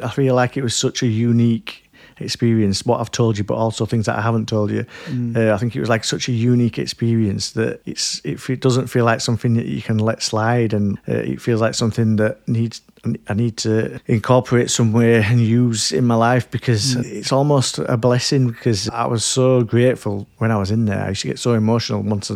I 0.03 0.11
feel 0.11 0.35
like 0.35 0.57
it 0.57 0.63
was 0.63 0.75
such 0.75 1.03
a 1.03 1.07
unique 1.07 1.84
experience, 2.19 2.85
what 2.85 3.01
I've 3.01 3.11
told 3.11 3.39
you, 3.39 3.45
but 3.45 3.55
also 3.55 3.87
things 3.87 4.07
that 4.07 4.19
I 4.19 4.23
haven't 4.23 4.49
told 4.49 4.71
you. 4.71 4.85
Mm. 5.07 5.37
Uh, 5.37 5.55
I 5.55 5.59
think 5.59 5.75
it 5.75 5.81
was 5.81 5.89
like 5.89 6.05
such 6.05 6.29
a 6.29 6.33
unique 6.33 6.79
experience 6.79 7.53
that 7.53 7.81
it's 7.87 8.21
it, 8.25 8.49
it, 8.49 8.61
doesn't 8.61 8.87
feel 8.87 9.05
like 9.05 9.21
something 9.21 9.55
that 9.55 9.67
you 9.67 9.83
can 9.83 9.99
let 9.99 10.23
slide, 10.23 10.73
and 10.73 10.99
uh, 11.09 11.15
it 11.15 11.41
feels 11.41 11.61
like 11.61 11.75
something 11.75 12.17
that 12.17 12.47
needs 12.49 12.81
I 13.29 13.35
need 13.35 13.57
to 13.59 14.01
incorporate 14.07 14.71
somewhere 14.71 15.23
and 15.25 15.41
use 15.41 15.93
in 15.93 16.07
my 16.07 16.15
life 16.15 16.51
because 16.51 16.97
mm. 16.97 17.05
it's 17.05 17.33
almost 17.33 17.79
a 17.79 17.97
blessing 17.97 18.49
because 18.49 18.89
I 18.89 19.07
was 19.07 19.25
so 19.25 19.63
grateful 19.63 20.27
when 20.39 20.51
I 20.51 20.57
was 20.57 20.71
in 20.71 20.87
there. 20.87 21.05
I 21.05 21.11
used 21.11 21.23
to 21.23 21.29
get 21.29 21.39
so 21.39 21.53
emotional 21.53 22.03
once 22.03 22.31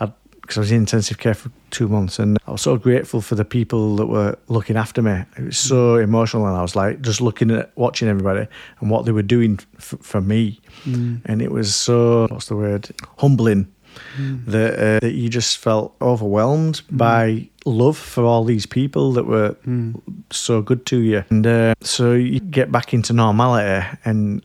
I'd 0.00 0.12
because 0.44 0.58
I 0.58 0.60
was 0.60 0.72
in 0.72 0.80
intensive 0.80 1.16
care 1.16 1.32
for 1.32 1.50
two 1.70 1.88
months 1.88 2.18
and 2.18 2.36
I 2.46 2.50
was 2.50 2.60
so 2.60 2.76
grateful 2.76 3.22
for 3.22 3.34
the 3.34 3.46
people 3.46 3.96
that 3.96 4.06
were 4.06 4.36
looking 4.48 4.76
after 4.76 5.00
me. 5.00 5.24
It 5.38 5.44
was 5.44 5.56
so 5.56 5.96
emotional 5.96 6.46
and 6.46 6.54
I 6.54 6.60
was 6.60 6.76
like 6.76 7.00
just 7.00 7.22
looking 7.22 7.50
at 7.50 7.70
watching 7.76 8.08
everybody 8.08 8.46
and 8.80 8.90
what 8.90 9.06
they 9.06 9.12
were 9.12 9.22
doing 9.22 9.58
f- 9.78 9.94
for 10.02 10.20
me. 10.20 10.60
Mm. 10.84 11.22
And 11.24 11.40
it 11.40 11.50
was 11.50 11.74
so, 11.74 12.26
what's 12.28 12.48
the 12.48 12.56
word, 12.56 12.90
humbling 13.16 13.72
mm. 14.18 14.44
that, 14.44 14.74
uh, 14.74 15.00
that 15.00 15.14
you 15.14 15.30
just 15.30 15.56
felt 15.56 15.96
overwhelmed 16.02 16.82
mm. 16.82 16.98
by 16.98 17.48
love 17.64 17.96
for 17.96 18.24
all 18.24 18.44
these 18.44 18.66
people 18.66 19.12
that 19.12 19.24
were 19.24 19.56
mm. 19.66 19.98
so 20.30 20.60
good 20.60 20.84
to 20.86 20.98
you. 20.98 21.24
And 21.30 21.46
uh, 21.46 21.74
so 21.80 22.12
you 22.12 22.40
get 22.40 22.70
back 22.70 22.92
into 22.92 23.14
normality 23.14 23.86
and 24.04 24.42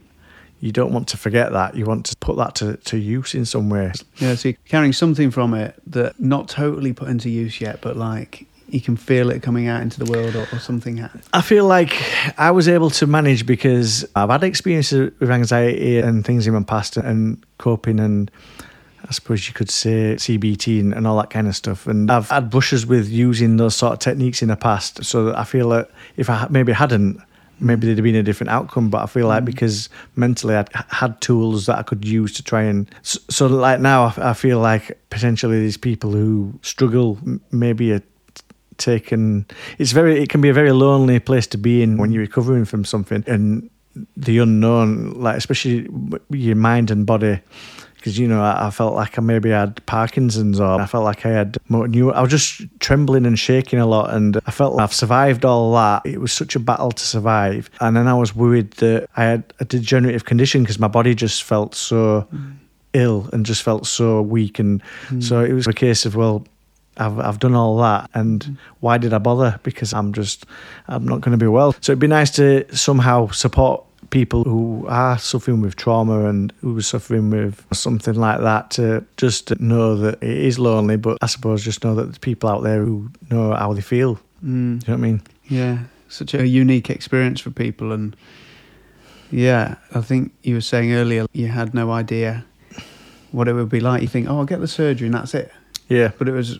you 0.60 0.72
don't 0.72 0.92
want 0.92 1.08
to 1.10 1.18
forget 1.18 1.52
that. 1.54 1.76
You 1.76 1.86
want 1.86 2.06
to 2.08 2.16
put 2.18 2.38
that 2.38 2.56
to, 2.56 2.78
to 2.78 2.98
use 2.98 3.34
in 3.34 3.46
some 3.46 3.70
way. 3.70 3.92
Yeah, 4.18 4.36
so 4.36 4.50
you're 4.50 4.58
carrying 4.66 4.94
something 4.94 5.32
from 5.32 5.54
it 5.54 5.76
that 5.88 6.20
not 6.20 6.50
totally 6.50 6.94
put 6.94 7.10
into 7.10 7.30
use 7.30 7.62
yet, 7.62 7.80
but 7.82 7.96
like 7.96 8.46
you 8.68 8.82
can 8.82 8.98
feel 8.98 9.30
it 9.32 9.42
coming 9.42 9.68
out 9.68 9.82
into 9.82 10.04
the 10.04 10.12
world 10.12 10.36
or, 10.36 10.48
or 10.52 10.60
something. 10.60 11.08
I 11.34 11.42
feel 11.42 11.66
like 11.66 11.96
I 12.38 12.52
was 12.52 12.68
able 12.68 12.90
to 12.92 13.08
manage 13.08 13.46
because 13.46 14.06
I've 14.16 14.30
had 14.30 14.44
experiences 14.44 15.12
with 15.20 15.32
anxiety 15.32 16.00
and 16.00 16.26
things 16.26 16.46
in 16.46 16.54
my 16.54 16.64
past 16.64 16.98
and 16.98 17.44
coping 17.58 18.00
and 18.00 18.30
I 19.08 19.12
suppose 19.12 19.48
you 19.48 19.54
could 19.54 19.72
say 19.72 20.16
CBT 20.16 20.80
and, 20.80 20.94
and, 20.94 21.08
all 21.08 21.18
that 21.18 21.30
kind 21.30 21.48
of 21.48 21.56
stuff. 21.56 21.88
And 21.88 22.12
I've 22.12 22.30
had 22.30 22.50
brushes 22.50 22.86
with 22.86 23.10
using 23.10 23.58
those 23.58 23.76
sort 23.76 23.94
of 23.94 24.00
techniques 24.00 24.42
in 24.42 24.50
the 24.50 24.56
past. 24.56 25.04
So 25.04 25.34
I 25.36 25.46
feel 25.46 25.70
that 25.70 25.90
if 26.18 26.30
I 26.30 26.48
maybe 26.50 26.74
hadn't, 26.74 27.20
maybe 27.60 27.86
there'd 27.86 27.98
have 27.98 28.04
been 28.04 28.16
a 28.16 28.24
different 28.24 28.50
outcome. 28.50 28.90
But 28.90 29.04
I 29.04 29.06
feel 29.06 29.28
like 29.28 29.44
mm. 29.44 29.48
because 29.48 29.90
mentally 30.16 30.56
I'd 30.56 30.70
had 30.90 31.20
tools 31.22 31.66
that 31.66 31.78
I 31.78 31.84
could 31.84 32.06
use 32.06 32.34
to 32.34 32.44
try 32.44 32.64
and 32.64 32.90
so, 33.02 33.20
so 33.30 33.48
like 33.48 33.80
now 33.80 34.06
I, 34.06 34.32
I, 34.32 34.34
feel 34.34 34.60
like 34.60 35.00
potentially 35.10 35.60
these 35.60 35.78
people 35.78 36.12
who 36.12 36.54
struggle 36.62 37.18
maybe 37.52 37.94
are 37.94 38.04
taken. 38.78 39.46
It's 39.78 39.92
very 39.92 40.22
it 40.22 40.30
can 40.30 40.42
be 40.42 40.50
a 40.50 40.54
very 40.54 40.72
lonely 40.72 41.20
place 41.20 41.48
to 41.48 41.58
be 41.58 41.82
in 41.82 41.98
when 41.98 42.12
you're 42.12 42.22
recovering 42.22 42.66
from 42.66 42.86
something 42.86 43.24
and 43.28 43.70
the 44.16 44.38
unknown, 44.38 45.12
like 45.12 45.38
especially 45.38 45.90
your 46.30 46.56
mind 46.56 46.92
and 46.92 47.06
body 47.06 47.40
because 48.00 48.18
you 48.18 48.28
know 48.28 48.42
I, 48.42 48.68
I, 48.68 48.70
felt 48.70 48.96
like 48.96 49.18
I 49.18 49.22
maybe 49.22 49.50
had 49.50 49.86
Parkinson's 49.86 50.60
or 50.60 50.80
I 50.80 50.86
felt 50.86 51.04
like 51.04 51.26
I 51.26 51.30
had 51.30 51.58
more 51.68 51.88
new. 51.88 52.12
I 52.12 52.22
was 52.22 52.32
just 52.32 52.62
trembling 52.80 53.26
and 53.26 53.38
shaking 53.38 53.78
a 53.80 53.86
lot, 53.86 54.14
and 54.14 54.40
I 54.46 54.52
felt 54.52 54.76
like 54.76 54.84
I've 54.84 54.94
survived 54.94 55.44
all 55.44 55.74
that. 55.74 56.06
It 56.06 56.20
was 56.20 56.32
such 56.32 56.56
a 56.56 56.60
battle 56.60 56.92
to 56.92 57.04
survive, 57.04 57.70
and 57.82 57.96
then 57.96 58.08
I 58.08 58.14
was 58.14 58.34
worried 58.34 58.72
that 58.74 59.10
I 59.18 59.24
had 59.24 59.54
a 59.60 59.66
degenerative 59.66 60.26
condition 60.26 60.64
because 60.64 60.80
my 60.80 60.88
body 60.88 61.14
just 61.14 61.44
felt 61.44 61.76
so 61.76 62.26
mm. 62.34 62.56
ill 62.94 63.30
and 63.34 63.46
just 63.46 63.64
felt 63.64 63.86
so 63.86 64.22
weak, 64.22 64.60
and 64.60 64.82
mm. 65.10 65.22
so 65.22 65.44
it 65.44 65.54
was 65.54 65.68
a 65.68 65.74
case 65.74 66.06
of 66.06 66.16
well. 66.16 66.46
I've, 66.98 67.18
I've 67.18 67.40
done 67.40 67.56
all 67.56 67.78
that 67.78 68.10
and 68.14 68.44
mm. 68.44 68.58
why 68.82 68.98
did 68.98 69.14
I 69.14 69.20
bother 69.20 69.58
because 69.64 69.94
I'm 69.94 70.12
just 70.12 70.46
I'm 70.90 71.08
not 71.08 71.22
going 71.22 71.32
to 71.32 71.38
be 71.38 71.48
well 71.48 71.72
so 71.80 71.94
it'd 71.94 72.00
be 72.00 72.08
nice 72.08 72.30
to 72.32 72.66
somehow 72.76 73.30
support 73.30 73.86
people 74.10 74.44
who 74.44 74.86
are 74.88 75.18
suffering 75.18 75.62
with 75.62 75.76
trauma 75.76 76.26
and 76.26 76.54
who 76.62 76.78
are 76.78 76.82
suffering 76.82 77.30
with 77.30 77.66
something 77.74 78.16
like 78.16 78.40
that 78.42 78.72
to 78.72 79.06
just 79.18 79.60
know 79.60 79.96
that 79.96 80.22
it 80.24 80.38
is 80.38 80.58
lonely, 80.58 80.98
but 80.98 81.18
I 81.22 81.28
suppose 81.28 81.64
just 81.64 81.84
know 81.84 81.96
that 81.96 82.04
there's 82.04 82.18
people 82.18 82.50
out 82.50 82.64
there 82.64 82.84
who 82.84 83.10
know 83.30 83.54
how 83.54 83.74
they 83.74 83.82
feel. 83.82 84.16
Mm. 84.16 84.20
Do 84.42 84.52
you 84.52 84.58
know 84.58 84.80
what 84.86 84.90
I 84.90 84.96
mean? 84.98 85.22
Yeah, 85.48 85.80
such 86.08 86.34
a 86.34 86.48
unique 86.48 86.90
experience 86.90 87.42
for 87.42 87.52
people. 87.52 87.92
And 87.92 88.16
yeah, 89.32 89.76
I 89.94 90.02
think 90.02 90.34
you 90.44 90.56
were 90.56 90.62
saying 90.62 90.94
earlier 90.94 91.26
you 91.34 91.48
had 91.48 91.74
no 91.74 91.92
idea 91.92 92.46
what 93.32 93.48
it 93.48 93.54
would 93.54 93.70
be 93.70 93.80
like. 93.80 94.02
You 94.02 94.08
think, 94.08 94.30
oh, 94.30 94.40
I'll 94.40 94.46
get 94.46 94.60
the 94.60 94.68
surgery 94.68 95.08
and 95.08 95.16
that's 95.16 95.34
it. 95.34 95.52
Yeah. 95.88 96.12
But 96.18 96.30
it 96.30 96.34
was 96.34 96.60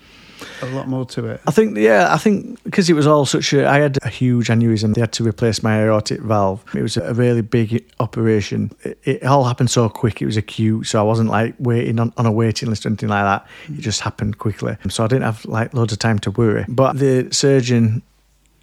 a 0.62 0.66
lot 0.68 0.88
more 0.88 1.06
to 1.06 1.28
it. 1.28 1.42
I 1.48 1.52
think, 1.52 1.78
yeah, 1.78 2.14
I 2.14 2.18
think 2.18 2.62
because 2.64 2.90
it 2.90 2.94
was 2.94 3.08
all 3.08 3.26
such 3.26 3.54
a, 3.54 3.68
I 3.68 3.80
had 3.80 3.98
a 4.04 4.10
huge 4.10 4.48
aneurysm. 4.48 4.94
They 4.94 5.02
had 5.02 5.14
to 5.14 5.24
replace 5.24 5.64
my 5.64 5.84
aortic 5.84 6.22
valve. 6.22 6.64
It 6.76 6.82
was 6.82 6.98
a 6.98 7.14
really 7.14 7.42
big 7.42 7.86
operation. 8.00 8.72
It, 8.84 9.00
it 9.04 9.24
all 9.24 9.44
happened 9.44 9.70
so 9.70 9.90
quick. 9.90 10.22
It 10.22 10.26
was 10.26 10.38
acute, 10.38 10.88
so 10.88 11.00
I 11.00 11.04
wasn't 11.04 11.30
like 11.30 11.56
waiting 11.60 12.00
on, 12.00 12.14
on 12.18 12.26
a 12.26 12.32
waiting 12.32 12.70
list 12.70 12.86
or 12.86 12.90
anything 12.90 13.10
like 13.10 13.24
that. 13.24 13.48
It 13.66 13.78
mm. 13.78 13.80
just 13.80 14.02
happened 14.02 14.38
quickly, 14.38 14.78
so 14.90 15.04
I 15.04 15.08
didn't 15.08 15.24
have 15.24 15.46
like 15.46 15.74
loads 15.74 15.94
of 15.94 16.00
time 16.00 16.20
to 16.20 16.32
worry. 16.32 16.66
But 16.68 17.00
the 17.00 17.30
surgeon 17.32 18.02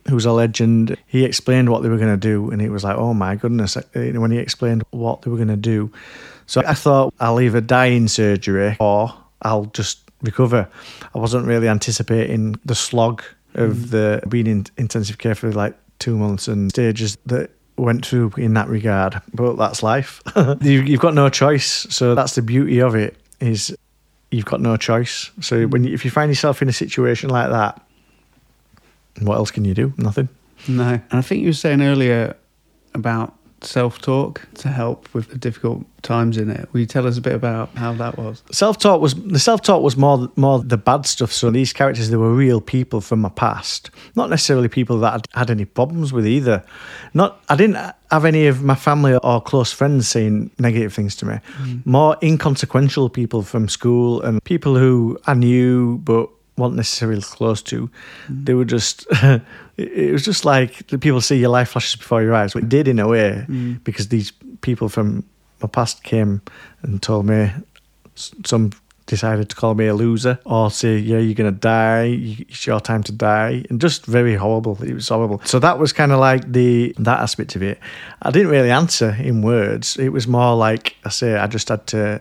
who's 0.08 0.24
a 0.24 0.32
legend, 0.32 0.96
he 1.06 1.24
explained 1.24 1.68
what 1.68 1.82
they 1.82 1.88
were 1.88 1.96
going 1.96 2.12
to 2.12 2.16
do, 2.16 2.50
and 2.50 2.62
it 2.62 2.70
was 2.70 2.84
like, 2.84 2.96
oh 2.96 3.14
my 3.14 3.36
goodness, 3.36 3.76
uh, 3.76 3.82
when 3.94 4.30
he 4.30 4.38
explained 4.38 4.84
what 4.90 5.22
they 5.22 5.30
were 5.30 5.36
going 5.36 5.48
to 5.48 5.56
do. 5.56 5.90
So 6.46 6.62
I 6.64 6.74
thought 6.74 7.12
I'll 7.18 7.40
either 7.40 7.60
die 7.60 7.86
in 7.86 8.06
surgery 8.06 8.76
or 8.78 9.12
I'll 9.42 9.66
just 9.66 10.05
recover. 10.22 10.68
I 11.14 11.18
wasn't 11.18 11.46
really 11.46 11.68
anticipating 11.68 12.56
the 12.64 12.74
slog 12.74 13.22
of 13.54 13.76
mm. 13.76 13.90
the 13.90 14.22
being 14.28 14.46
in 14.46 14.66
intensive 14.76 15.18
care 15.18 15.34
for 15.34 15.52
like 15.52 15.76
two 15.98 16.16
months 16.16 16.48
and 16.48 16.70
stages 16.70 17.16
that 17.26 17.50
went 17.76 18.04
through 18.04 18.32
in 18.36 18.54
that 18.54 18.68
regard. 18.68 19.20
But 19.34 19.56
that's 19.56 19.82
life. 19.82 20.22
you, 20.60 20.82
you've 20.82 21.00
got 21.00 21.14
no 21.14 21.28
choice. 21.28 21.86
So 21.90 22.14
that's 22.14 22.34
the 22.34 22.42
beauty 22.42 22.80
of 22.80 22.94
it 22.94 23.16
is 23.40 23.76
you've 24.30 24.46
got 24.46 24.60
no 24.60 24.76
choice. 24.76 25.30
So 25.40 25.66
mm. 25.66 25.70
when 25.70 25.84
you, 25.84 25.94
if 25.94 26.04
you 26.04 26.10
find 26.10 26.30
yourself 26.30 26.62
in 26.62 26.68
a 26.68 26.72
situation 26.72 27.30
like 27.30 27.50
that, 27.50 27.82
what 29.20 29.36
else 29.36 29.50
can 29.50 29.64
you 29.64 29.74
do? 29.74 29.92
Nothing. 29.96 30.28
No. 30.68 30.88
And 30.88 31.12
I 31.12 31.22
think 31.22 31.42
you 31.42 31.48
were 31.48 31.54
saying 31.54 31.82
earlier 31.82 32.36
about 32.94 33.35
self 33.62 34.00
talk 34.00 34.46
to 34.54 34.68
help 34.68 35.12
with 35.14 35.30
the 35.30 35.38
difficult 35.38 35.84
times 36.02 36.36
in 36.36 36.50
it. 36.50 36.68
Will 36.72 36.80
you 36.80 36.86
tell 36.86 37.06
us 37.06 37.18
a 37.18 37.20
bit 37.20 37.34
about 37.34 37.70
how 37.70 37.92
that 37.94 38.16
was? 38.18 38.42
Self 38.52 38.78
talk 38.78 39.00
was 39.00 39.14
the 39.14 39.38
self 39.38 39.62
talk 39.62 39.82
was 39.82 39.96
more 39.96 40.30
more 40.36 40.60
the 40.60 40.76
bad 40.76 41.06
stuff. 41.06 41.32
So 41.32 41.50
these 41.50 41.72
characters 41.72 42.10
they 42.10 42.16
were 42.16 42.32
real 42.32 42.60
people 42.60 43.00
from 43.00 43.20
my 43.20 43.28
past, 43.28 43.90
not 44.14 44.30
necessarily 44.30 44.68
people 44.68 44.98
that 45.00 45.14
I'd 45.14 45.38
had 45.38 45.50
any 45.50 45.64
problems 45.64 46.12
with 46.12 46.26
either. 46.26 46.64
Not 47.14 47.40
I 47.48 47.56
didn't 47.56 47.76
have 48.10 48.24
any 48.24 48.46
of 48.46 48.62
my 48.62 48.74
family 48.74 49.14
or 49.22 49.40
close 49.40 49.72
friends 49.72 50.08
saying 50.08 50.50
negative 50.58 50.92
things 50.92 51.16
to 51.16 51.26
me. 51.26 51.38
Mm. 51.58 51.86
More 51.86 52.16
inconsequential 52.22 53.08
people 53.08 53.42
from 53.42 53.68
school 53.68 54.22
and 54.22 54.42
people 54.44 54.76
who 54.76 55.18
I 55.26 55.34
knew 55.34 55.98
but 55.98 56.28
weren't 56.56 56.74
necessarily 56.74 57.22
close 57.22 57.62
to. 57.62 57.90
Mm. 58.28 58.44
They 58.46 58.54
were 58.54 58.64
just, 58.64 59.06
it 59.76 60.12
was 60.12 60.24
just 60.24 60.44
like 60.44 60.86
the 60.88 60.98
people 60.98 61.20
see 61.20 61.36
your 61.36 61.50
life 61.50 61.70
flashes 61.70 61.96
before 61.96 62.22
your 62.22 62.34
eyes. 62.34 62.54
It 62.54 62.68
did 62.68 62.88
in 62.88 62.98
a 62.98 63.08
way 63.08 63.44
mm. 63.48 63.82
because 63.84 64.08
these 64.08 64.32
people 64.60 64.88
from 64.88 65.24
my 65.60 65.68
past 65.68 66.02
came 66.02 66.42
and 66.82 67.02
told 67.02 67.26
me 67.26 67.50
some 68.14 68.72
decided 69.06 69.48
to 69.48 69.56
call 69.56 69.74
me 69.74 69.86
a 69.86 69.94
loser 69.94 70.38
or 70.44 70.70
say, 70.70 70.98
yeah, 70.98 71.18
you're 71.18 71.34
going 71.34 71.52
to 71.52 71.58
die. 71.58 72.18
It's 72.48 72.66
your 72.66 72.80
time 72.80 73.02
to 73.04 73.12
die. 73.12 73.64
And 73.70 73.80
just 73.80 74.04
very 74.04 74.34
horrible. 74.34 74.82
It 74.82 74.94
was 74.94 75.08
horrible. 75.08 75.40
So 75.44 75.58
that 75.60 75.78
was 75.78 75.92
kind 75.92 76.12
of 76.12 76.18
like 76.18 76.50
the, 76.50 76.94
that 76.98 77.20
aspect 77.20 77.56
of 77.56 77.62
it. 77.62 77.78
I 78.22 78.30
didn't 78.30 78.48
really 78.48 78.70
answer 78.70 79.16
in 79.18 79.42
words. 79.42 79.96
It 79.96 80.10
was 80.10 80.26
more 80.26 80.56
like 80.56 80.96
I 81.04 81.10
say, 81.10 81.36
I 81.36 81.46
just 81.46 81.68
had 81.68 81.86
to 81.88 82.20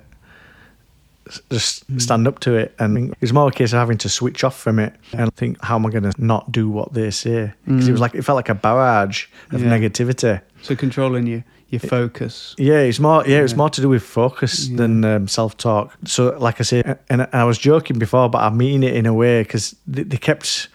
just 1.50 1.92
mm. 1.92 2.02
stand 2.02 2.28
up 2.28 2.40
to 2.40 2.54
it. 2.56 2.76
And 2.80 3.16
it's 3.22 3.32
more 3.32 3.48
a 3.48 3.52
case 3.52 3.74
of 3.74 3.80
having 3.80 3.98
to 4.00 4.10
switch 4.10 4.44
off 4.44 4.58
from 4.58 4.80
it 4.80 4.94
and 5.14 5.34
think, 5.36 5.64
how 5.64 5.76
am 5.76 5.86
I 5.86 5.90
going 5.90 6.10
to 6.10 6.14
not 6.18 6.52
do 6.52 6.70
what 6.70 6.94
they 6.94 7.12
say? 7.12 7.54
Because 7.66 7.86
mm. 7.86 7.90
it 7.90 7.92
was 7.92 8.02
like 8.02 8.16
it 8.16 8.24
felt 8.24 8.36
like 8.36 8.50
a 8.50 8.56
barrage 8.56 9.28
of 9.52 9.64
yeah. 9.64 9.70
negativity. 9.70 10.42
So 10.62 10.76
controlling 10.76 11.28
you. 11.28 11.44
Your 11.70 11.80
focus, 11.80 12.54
yeah, 12.60 12.82
it's 12.82 13.00
more, 13.00 13.26
yeah, 13.26 13.40
it's 13.40 13.56
more 13.56 13.72
to 13.72 13.82
do 13.82 13.90
with 13.90 14.04
focus 14.04 14.68
yeah. 14.68 14.78
than 14.78 15.04
um, 15.04 15.28
self 15.28 15.58
talk. 15.58 15.98
So, 16.06 16.38
like 16.38 16.62
I 16.62 16.64
say, 16.64 16.84
and 17.10 17.28
I 17.34 17.44
was 17.44 17.58
joking 17.58 17.98
before, 17.98 18.30
but 18.30 18.44
I 18.44 18.52
mean 18.52 18.84
it 18.84 18.96
in 18.96 19.08
a 19.08 19.14
way 19.14 19.42
because 19.42 19.76
they, 19.88 20.04
they 20.04 20.18
kept 20.18 20.70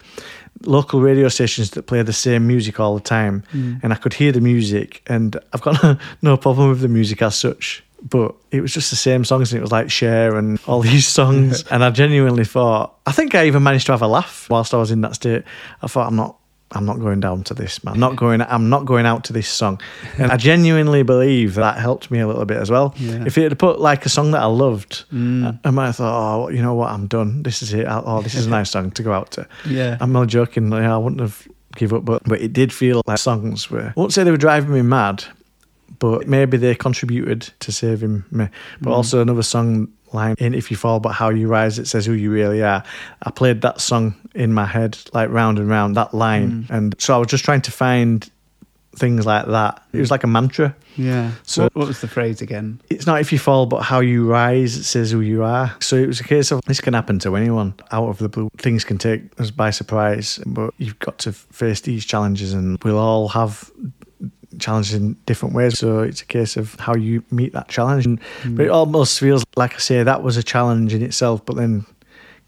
local 0.65 0.99
radio 0.99 1.29
stations 1.29 1.71
that 1.71 1.83
play 1.83 2.03
the 2.03 2.11
same 2.11 2.45
music 2.45 2.77
all 2.81 2.93
the 2.93 3.01
time, 3.01 3.43
mm. 3.53 3.79
and 3.81 3.93
I 3.93 3.95
could 3.95 4.13
hear 4.13 4.33
the 4.33 4.41
music, 4.41 5.01
and 5.07 5.37
I've 5.53 5.61
got 5.61 5.97
no 6.21 6.35
problem 6.35 6.69
with 6.69 6.81
the 6.81 6.89
music 6.89 7.21
as 7.21 7.35
such 7.35 7.83
but 8.01 8.35
it 8.51 8.61
was 8.61 8.73
just 8.73 8.89
the 8.89 8.95
same 8.95 9.23
songs 9.23 9.51
and 9.51 9.59
it 9.59 9.61
was 9.61 9.71
like 9.71 9.89
Cher 9.89 10.35
and 10.35 10.59
all 10.67 10.81
these 10.81 11.07
songs. 11.07 11.63
And 11.69 11.83
I 11.83 11.89
genuinely 11.89 12.45
thought 12.45 12.97
I 13.05 13.11
think 13.11 13.35
I 13.35 13.47
even 13.47 13.63
managed 13.63 13.85
to 13.87 13.91
have 13.93 14.01
a 14.01 14.07
laugh 14.07 14.47
whilst 14.49 14.73
I 14.73 14.77
was 14.77 14.91
in 14.91 15.01
that 15.01 15.15
state. 15.15 15.43
I 15.81 15.87
thought 15.87 16.07
I'm 16.07 16.15
not 16.15 16.37
I'm 16.73 16.85
not 16.85 16.99
going 16.99 17.19
down 17.19 17.43
to 17.43 17.53
this 17.53 17.83
man. 17.83 17.95
I'm 17.95 17.99
not 17.99 18.15
going 18.15 18.41
I'm 18.41 18.69
not 18.69 18.85
going 18.85 19.05
out 19.05 19.25
to 19.25 19.33
this 19.33 19.47
song. 19.47 19.81
And 20.17 20.31
I 20.31 20.37
genuinely 20.37 21.03
believe 21.03 21.55
that 21.55 21.77
helped 21.77 22.09
me 22.09 22.19
a 22.19 22.27
little 22.27 22.45
bit 22.45 22.57
as 22.57 22.71
well. 22.71 22.95
Yeah. 22.97 23.23
if 23.25 23.37
it 23.37 23.43
had 23.43 23.59
put 23.59 23.79
like 23.79 24.05
a 24.05 24.09
song 24.09 24.31
that 24.31 24.41
I 24.41 24.45
loved 24.45 25.05
mm. 25.11 25.59
I, 25.63 25.69
might 25.69 25.87
have 25.87 25.97
thought 25.97 26.45
oh 26.45 26.49
you 26.49 26.61
know 26.61 26.73
what? 26.73 26.91
I'm 26.91 27.07
done. 27.07 27.43
This 27.43 27.61
is 27.61 27.73
it. 27.73 27.85
Oh 27.87 28.21
this 28.21 28.35
is 28.35 28.47
a 28.47 28.49
nice 28.57 28.71
song 28.71 28.91
to 28.91 29.03
go 29.03 29.13
out 29.13 29.31
to. 29.31 29.47
Yeah. 29.67 29.97
I'm 29.99 30.11
not 30.11 30.27
joking. 30.27 30.73
I 30.73 30.97
wouldn't 30.97 31.21
have 31.21 31.47
give 31.75 31.93
up 31.93 32.03
but 32.03 32.23
but 32.25 32.41
it 32.41 32.53
did 32.53 32.73
feel 32.73 33.01
like 33.05 33.17
songs 33.17 33.69
were 33.69 33.93
I 33.95 33.99
won't 33.99 34.11
say 34.11 34.23
they 34.23 34.31
were 34.31 34.37
driving 34.37 34.73
me 34.73 34.81
mad 34.81 35.23
but 35.99 36.27
maybe 36.27 36.57
they 36.57 36.75
contributed 36.75 37.41
to 37.59 37.71
saving 37.71 38.23
me. 38.31 38.47
But 38.81 38.91
mm. 38.91 38.93
also 38.93 39.21
another 39.21 39.43
song 39.43 39.91
line 40.13 40.35
in 40.39 40.53
If 40.53 40.71
You 40.71 40.77
Fall 40.77 40.99
But 40.99 41.13
How 41.13 41.29
You 41.29 41.47
Rise, 41.47 41.79
it 41.79 41.87
says 41.87 42.05
who 42.05 42.13
you 42.13 42.31
really 42.31 42.61
are. 42.63 42.83
I 43.23 43.31
played 43.31 43.61
that 43.61 43.81
song 43.81 44.15
in 44.33 44.53
my 44.53 44.65
head, 44.65 44.97
like 45.13 45.29
round 45.29 45.59
and 45.59 45.69
round, 45.69 45.95
that 45.95 46.13
line. 46.13 46.63
Mm. 46.63 46.69
And 46.69 46.95
so 46.99 47.15
I 47.15 47.17
was 47.17 47.27
just 47.27 47.45
trying 47.45 47.61
to 47.61 47.71
find 47.71 48.29
things 48.95 49.25
like 49.25 49.45
that. 49.47 49.83
It 49.93 49.99
was 49.99 50.11
like 50.11 50.23
a 50.23 50.27
mantra. 50.27 50.75
Yeah. 50.97 51.31
So 51.43 51.63
what, 51.63 51.75
what, 51.75 51.87
was 51.87 52.01
the 52.01 52.07
phrase 52.07 52.41
again? 52.41 52.81
It's 52.89 53.05
not 53.05 53.21
if 53.21 53.31
you 53.31 53.39
fall, 53.39 53.65
but 53.65 53.81
how 53.81 53.99
you 53.99 54.27
rise. 54.27 54.75
It 54.75 54.83
says 54.83 55.11
who 55.11 55.21
you 55.21 55.43
are. 55.43 55.73
So 55.79 55.95
it 55.95 56.07
was 56.07 56.19
a 56.19 56.23
case 56.23 56.51
of 56.51 56.61
this 56.65 56.81
can 56.81 56.93
happen 56.93 57.19
to 57.19 57.35
anyone 57.35 57.73
out 57.91 58.09
of 58.09 58.17
the 58.17 58.27
blue. 58.27 58.49
Things 58.57 58.83
can 58.83 58.97
take 58.97 59.39
us 59.39 59.51
by 59.51 59.69
surprise, 59.69 60.39
but 60.45 60.73
you've 60.77 60.99
got 60.99 61.17
to 61.19 61.31
face 61.31 61.81
these 61.81 62.05
challenges, 62.05 62.53
and 62.53 62.83
we'll 62.83 62.99
all 62.99 63.29
have 63.29 63.71
challenges 64.59 64.93
in 64.93 65.13
different 65.25 65.55
ways. 65.55 65.79
So 65.79 65.99
it's 65.99 66.21
a 66.21 66.25
case 66.25 66.57
of 66.57 66.75
how 66.79 66.95
you 66.95 67.23
meet 67.31 67.53
that 67.53 67.67
challenge. 67.67 68.05
And, 68.05 68.19
mm. 68.43 68.57
But 68.57 68.65
it 68.65 68.69
almost 68.69 69.19
feels 69.19 69.43
like 69.55 69.75
I 69.75 69.77
say 69.77 70.03
that 70.03 70.23
was 70.23 70.37
a 70.37 70.43
challenge 70.43 70.93
in 70.93 71.01
itself, 71.01 71.45
but 71.45 71.55
then 71.55 71.85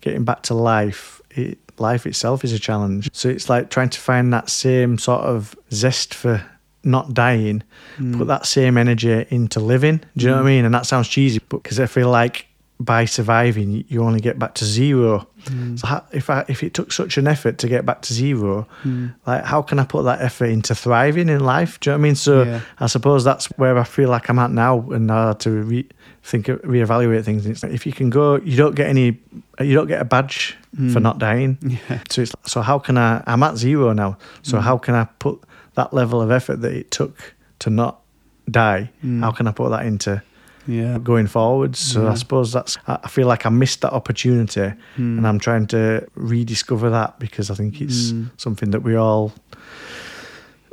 getting 0.02 0.24
back 0.24 0.44
to 0.44 0.54
life, 0.54 1.22
it, 1.32 1.58
life 1.80 2.06
itself 2.06 2.44
is 2.44 2.54
a 2.54 2.60
challenge. 2.60 3.10
So 3.14 3.30
it's 3.30 3.50
like 3.50 3.70
trying 3.70 3.90
to 3.90 4.00
find 4.00 4.34
that 4.34 4.50
same 4.50 4.98
sort 4.98 5.22
of 5.22 5.56
zest 5.72 6.14
for 6.14 6.44
not 6.84 7.14
dying, 7.14 7.64
mm. 7.98 8.18
put 8.18 8.28
that 8.28 8.46
same 8.46 8.78
energy 8.78 9.26
into 9.30 9.60
living. 9.60 10.02
Do 10.18 10.26
you 10.26 10.28
know 10.28 10.34
what 10.34 10.40
I 10.40 10.42
hmm. 10.42 10.48
mean? 10.48 10.66
And 10.66 10.74
that 10.74 10.86
sounds 10.86 11.08
cheesy, 11.08 11.40
but 11.48 11.64
because 11.64 11.80
I 11.80 11.86
feel 11.86 12.10
like 12.10 12.48
by 12.84 13.06
surviving, 13.06 13.86
you 13.88 14.04
only 14.04 14.20
get 14.20 14.38
back 14.38 14.56
to 14.56 14.66
zero. 14.66 15.28
Mm. 15.46 15.80
So 15.80 15.88
how, 15.88 16.06
if 16.12 16.30
I 16.30 16.44
if 16.48 16.64
it 16.64 16.74
took 16.74 16.92
such 16.92 17.18
an 17.18 17.28
effort 17.28 17.58
to 17.60 17.68
get 17.68 17.86
back 17.86 18.02
to 18.04 18.14
zero, 18.14 18.68
mm. 18.84 19.14
like 19.26 19.44
how 19.46 19.62
can 19.62 19.80
I 19.80 19.86
put 19.86 20.04
that 20.04 20.22
effort 20.22 20.46
into 20.46 20.76
thriving 20.76 21.30
in 21.30 21.40
life? 21.40 21.80
Do 21.80 21.90
you 21.90 21.92
know 21.92 21.98
what 21.98 22.02
I 22.02 22.04
mean? 22.04 22.16
So 22.16 22.44
yeah. 22.44 22.62
I 22.80 22.88
suppose 22.88 23.24
that's 23.24 23.46
where 23.58 23.78
I 23.78 23.84
feel 23.84 24.10
like 24.10 24.30
I'm 24.30 24.40
at 24.40 24.52
now, 24.52 24.80
and 24.92 25.12
I 25.12 25.30
had 25.30 25.40
to 25.42 25.52
re- 25.52 25.90
think 26.24 26.48
reevaluate 26.48 27.24
things. 27.24 27.46
It's 27.46 27.64
like 27.64 27.72
if 27.72 27.86
you 27.86 27.94
can 27.94 28.10
go, 28.10 28.36
you 28.38 28.58
don't 28.58 28.76
get 28.76 28.88
any, 28.88 29.20
you 29.60 29.74
don't 29.74 29.88
get 29.88 30.02
a 30.02 30.06
badge 30.06 30.58
mm. 30.76 30.92
for 30.92 31.00
not 31.00 31.20
dying. 31.20 31.58
Yeah. 31.90 32.02
So 32.10 32.22
it's 32.22 32.34
so 32.46 32.62
how 32.62 32.80
can 32.80 32.98
I? 32.98 33.24
I'm 33.26 33.44
at 33.44 33.56
zero 33.56 33.94
now. 33.94 34.18
So 34.42 34.58
mm. 34.58 34.62
how 34.62 34.78
can 34.78 34.96
I 34.96 35.06
put 35.20 35.42
that 35.76 35.94
level 35.94 36.22
of 36.22 36.32
effort 36.32 36.62
that 36.62 36.74
it 36.74 36.92
took 36.92 37.34
to 37.60 37.70
not 37.70 38.02
die? 38.50 38.92
Mm. 39.04 39.22
How 39.22 39.32
can 39.32 39.48
I 39.48 39.52
put 39.52 39.70
that 39.70 39.86
into 39.86 40.22
yeah. 40.68 40.98
going 41.00 41.28
forwards. 41.28 41.80
So 41.80 42.04
yeah. 42.04 42.12
I 42.12 42.14
suppose 42.16 42.52
that's 42.54 42.78
I 42.88 43.08
feel 43.08 43.28
like 43.28 43.46
I 43.46 43.50
missed 43.50 43.82
that 43.82 43.94
opportunity, 43.94 44.62
mm. 44.62 44.74
and 44.98 45.28
I'm 45.28 45.40
trying 45.40 45.68
to 45.68 46.08
rediscover 46.16 46.90
that 46.90 47.20
because 47.20 47.50
I 47.50 47.56
think 47.56 47.82
it's 47.82 48.12
mm. 48.12 48.30
something 48.38 48.72
that 48.72 48.82
we 48.82 48.96
all 48.96 49.34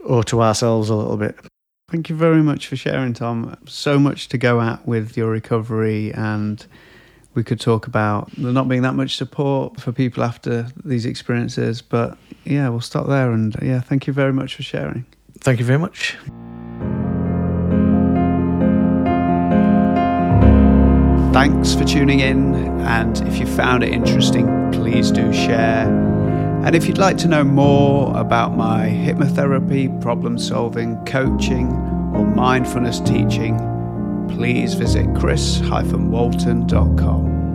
owe 0.05 0.23
to 0.23 0.43
ourselves 0.43 0.91
a 0.91 0.95
little 0.95 1.17
bit. 1.17 1.39
Thank 1.91 2.09
you 2.09 2.15
very 2.15 2.43
much 2.43 2.69
for 2.69 2.77
sharing, 2.77 3.15
Tom. 3.15 3.57
So 3.67 3.99
much 3.99 4.29
to 4.29 4.39
go 4.39 4.61
at 4.61 4.87
with 4.87 5.17
your 5.17 5.31
recovery, 5.31 6.13
and 6.15 6.65
we 7.35 7.43
could 7.43 7.61
talk 7.61 7.87
about 7.87 8.31
there 8.37 8.53
not 8.53 8.69
being 8.69 8.83
that 8.83 8.95
much 8.95 9.17
support 9.17 9.81
for 9.81 9.93
people 9.93 10.23
after 10.23 10.69
these 10.85 11.07
experiences. 11.07 11.83
But 11.83 12.17
yeah, 12.45 12.69
we'll 12.69 12.81
stop 12.81 13.09
there. 13.09 13.33
And 13.33 13.57
yeah, 13.61 13.81
thank 13.81 14.07
you 14.07 14.13
very 14.13 14.33
much 14.33 14.55
for 14.55 14.63
sharing. 14.63 15.05
Thank 15.41 15.59
you 15.59 15.65
very 15.65 15.79
much. 15.79 16.17
Thanks 21.33 21.75
for 21.75 21.85
tuning 21.85 22.21
in, 22.21 22.55
and 22.81 23.21
if 23.29 23.39
you 23.39 23.47
found 23.47 23.85
it 23.85 23.93
interesting, 23.93 24.73
please 24.73 25.13
do 25.13 25.33
share. 25.33 25.87
And 26.65 26.75
if 26.75 26.89
you'd 26.89 26.99
like 26.99 27.17
to 27.19 27.29
know 27.29 27.45
more 27.45 28.13
about 28.19 28.57
my 28.57 28.89
hypnotherapy, 28.89 30.03
problem 30.03 30.39
solving, 30.39 30.97
coaching, 31.07 31.69
or 32.15 32.27
mindfulness 32.27 32.99
teaching, 33.01 33.57
please 34.29 34.75
visit 34.75 35.07
chris-walton.com. 35.17 37.50